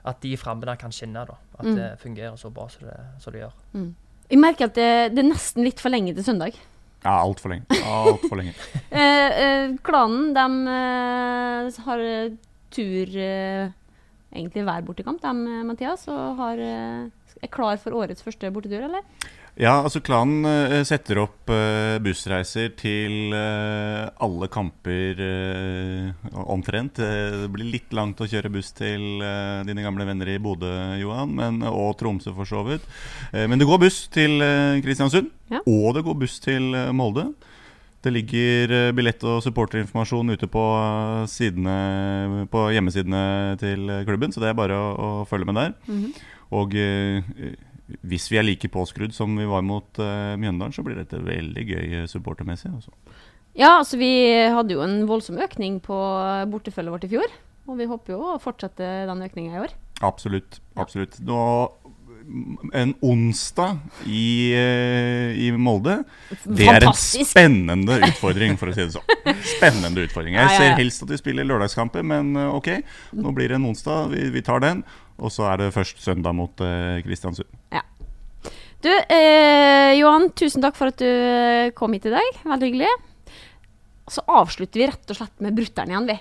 at 0.06 0.20
de 0.22 0.36
framme 0.38 0.68
der 0.68 0.80
kan 0.80 0.94
skinne. 0.94 1.24
da. 1.26 1.38
At 1.58 1.66
mm. 1.66 1.76
det 1.76 1.88
fungerer 2.02 2.36
så 2.36 2.50
bra 2.50 2.68
som 2.72 2.86
det, 2.88 2.98
som 3.22 3.34
det 3.34 3.46
gjør. 3.46 3.56
Mm. 3.72 3.94
Jeg 4.28 4.42
merker 4.42 4.68
at 4.68 4.76
det, 4.76 4.90
det, 5.14 5.22
er 5.24 5.30
nesten 5.30 5.64
litt 5.64 5.80
for 5.80 5.92
lenge 5.92 6.12
til 6.14 6.26
søndag. 6.26 6.58
Ja, 7.04 7.14
altfor 7.22 7.54
lenge. 7.54 7.64
Alt 7.86 8.26
for 8.28 8.36
lenge. 8.36 8.52
eh, 8.90 9.42
eh, 9.42 9.74
klanen, 9.86 10.32
de 10.36 10.46
eh, 10.74 11.82
har 11.86 12.02
tur 12.74 13.18
eh, 13.22 13.70
egentlig 14.34 14.64
hver 14.66 14.84
bortekamp, 14.86 15.22
de, 15.22 15.58
Mathias, 15.66 16.06
og 16.12 16.40
har, 16.40 16.60
er 16.60 17.52
klar 17.52 17.78
for 17.82 17.96
årets 17.96 18.24
første 18.24 18.50
bortetur, 18.52 18.84
eller? 18.88 19.04
Ja, 19.58 19.80
altså 19.82 19.98
klanen 20.06 20.46
uh, 20.46 20.84
setter 20.86 21.18
opp 21.24 21.50
uh, 21.50 21.96
bussreiser 22.02 22.70
til 22.78 23.34
uh, 23.34 24.06
alle 24.22 24.46
kamper 24.54 25.18
omtrent. 26.46 27.00
det 27.00 27.48
blir 27.50 27.72
litt 27.72 27.92
langt 27.96 28.20
å 28.22 28.28
kjøre 28.30 28.52
buss 28.54 28.70
til 28.76 29.18
dine 29.66 29.82
gamle 29.82 30.06
venner 30.06 30.30
i 30.30 30.38
Bodø, 30.42 30.70
Johan, 31.00 31.34
men, 31.34 31.58
og 31.66 31.96
Tromsø 31.98 32.32
for 32.36 32.48
så 32.48 32.62
vidt. 32.66 32.84
men 33.32 33.58
det 33.58 33.66
går 33.68 33.80
buss 33.82 33.98
til 34.14 34.38
Kristiansund, 34.84 35.30
ja. 35.50 35.60
og 35.66 35.96
det 35.96 36.04
går 36.06 36.18
buss 36.22 36.38
til 36.44 36.70
Molde. 36.94 37.26
Det 38.04 38.12
ligger 38.14 38.92
billett- 38.94 39.24
og 39.26 39.40
supporterinformasjon 39.42 40.30
ute 40.30 40.46
på, 40.46 40.64
sidene, 41.26 42.44
på 42.52 42.68
hjemmesidene 42.70 43.56
til 43.58 43.90
klubben, 44.06 44.30
så 44.30 44.42
det 44.44 44.52
er 44.52 44.60
bare 44.60 44.76
å, 44.78 44.90
å 44.94 45.08
følge 45.26 45.48
med 45.50 45.58
der. 45.58 45.72
Mm 45.88 46.04
-hmm. 46.04 46.12
Og 46.58 46.76
hvis 48.04 48.28
vi 48.30 48.38
er 48.38 48.44
like 48.44 48.68
påskrudd 48.72 49.14
som 49.16 49.32
vi 49.38 49.46
var 49.48 49.64
mot 49.64 50.00
uh, 50.02 50.36
Mjøndalen, 50.40 50.74
så 50.76 50.84
blir 50.84 50.98
dette 50.98 51.20
veldig 51.24 51.64
gøy 51.64 52.00
eh, 52.02 52.08
supportermessig. 52.10 52.70
Altså. 52.74 52.92
Ja, 53.56 53.78
altså 53.78 53.98
vi 54.00 54.12
hadde 54.52 54.76
jo 54.76 54.84
en 54.84 55.00
voldsom 55.08 55.40
økning 55.40 55.80
på 55.84 55.96
bortefølget 56.52 56.94
vårt 56.94 57.06
i 57.08 57.12
fjor. 57.14 57.36
Og 57.68 57.76
vi 57.80 57.88
håper 57.88 58.14
jo 58.14 58.20
å 58.34 58.40
fortsette 58.40 58.86
den 59.08 59.24
økninga 59.24 59.56
i 59.56 59.62
år. 59.66 59.74
Absolutt. 60.04 60.60
absolutt. 60.78 61.18
Nå, 61.26 61.38
en 62.76 62.94
onsdag 63.04 63.78
i, 64.06 64.52
uh, 64.54 65.34
i 65.34 65.50
Molde, 65.56 65.98
det 66.44 66.68
er 66.68 66.86
en 66.88 66.96
spennende 66.96 67.98
utfordring, 68.10 68.56
for 68.60 68.72
å 68.72 68.76
si 68.76 68.84
det 68.84 68.94
sånn. 68.96 69.36
Spennende 69.56 70.06
utfordring. 70.06 70.38
Jeg 70.38 70.56
ser 70.56 70.78
helst 70.78 71.04
at 71.06 71.12
vi 71.14 71.20
spiller 71.20 71.48
lørdagskamper, 71.48 72.06
men 72.06 72.34
uh, 72.36 72.54
ok, 72.58 72.74
nå 73.18 73.34
blir 73.36 73.52
det 73.52 73.60
en 73.60 73.68
onsdag. 73.70 74.12
Vi, 74.14 74.28
vi 74.34 74.44
tar 74.44 74.64
den. 74.64 74.84
Og 75.18 75.32
så 75.34 75.48
er 75.50 75.64
det 75.64 75.72
først 75.74 75.98
søndag 76.04 76.36
mot 76.38 76.62
uh, 76.62 77.00
Kristiansund. 77.02 77.48
Ja. 77.74 77.82
Du, 78.80 78.90
eh, 78.94 79.92
Johan, 79.98 80.28
tusen 80.38 80.62
takk 80.62 80.76
for 80.78 80.92
at 80.92 81.00
du 81.02 81.08
eh, 81.08 81.72
kom 81.74 81.96
hit 81.96 82.06
i 82.06 82.14
dag. 82.14 82.36
Veldig 82.46 82.68
hyggelig. 82.68 82.90
Så 84.08 84.22
avslutter 84.22 84.78
vi 84.78 84.86
rett 84.86 85.10
og 85.10 85.18
slett 85.18 85.42
med 85.42 85.56
brutter'n 85.56 85.90
igjen, 85.90 86.06
vi. 86.06 86.16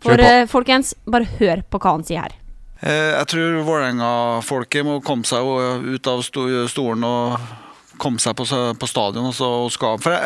For 0.00 0.22
eh, 0.22 0.46
folkens, 0.48 0.94
bare 1.10 1.26
hør 1.40 1.64
på 1.66 1.80
hva 1.82 1.96
han 1.96 2.06
sier 2.06 2.22
her. 2.28 2.36
Eh, 2.82 3.12
Jeg 3.18 3.26
tror 3.32 3.58
Vålerenga-folket 3.66 4.84
må 4.86 5.00
komme 5.04 5.24
seg 5.28 5.44
ut 5.94 6.06
av 6.08 6.22
sto- 6.24 6.66
stolen 6.68 7.04
og 7.04 7.38
komme 8.00 8.18
seg 8.22 8.34
på, 8.38 8.46
stadion. 8.88 9.28
Og 9.28 9.70
skal, 9.72 9.98
for 10.00 10.16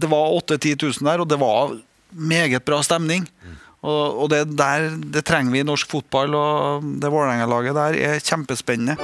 det 0.00 0.08
var 0.10 0.30
8000-10 0.38 0.76
000 1.02 1.08
der, 1.10 1.20
og 1.24 1.28
det 1.28 1.38
var 1.40 1.74
meget 2.14 2.64
bra 2.64 2.80
stemning. 2.82 3.26
Og 3.82 4.28
det, 4.28 4.42
der, 4.58 4.90
det 5.00 5.22
trenger 5.24 5.52
vi 5.54 5.60
i 5.62 5.64
norsk 5.66 5.88
fotball, 5.88 6.34
og 6.36 6.84
det 7.00 7.10
Vålerenga-laget 7.10 7.74
der 7.74 7.96
er 8.12 8.20
kjempespennende. 8.20 8.96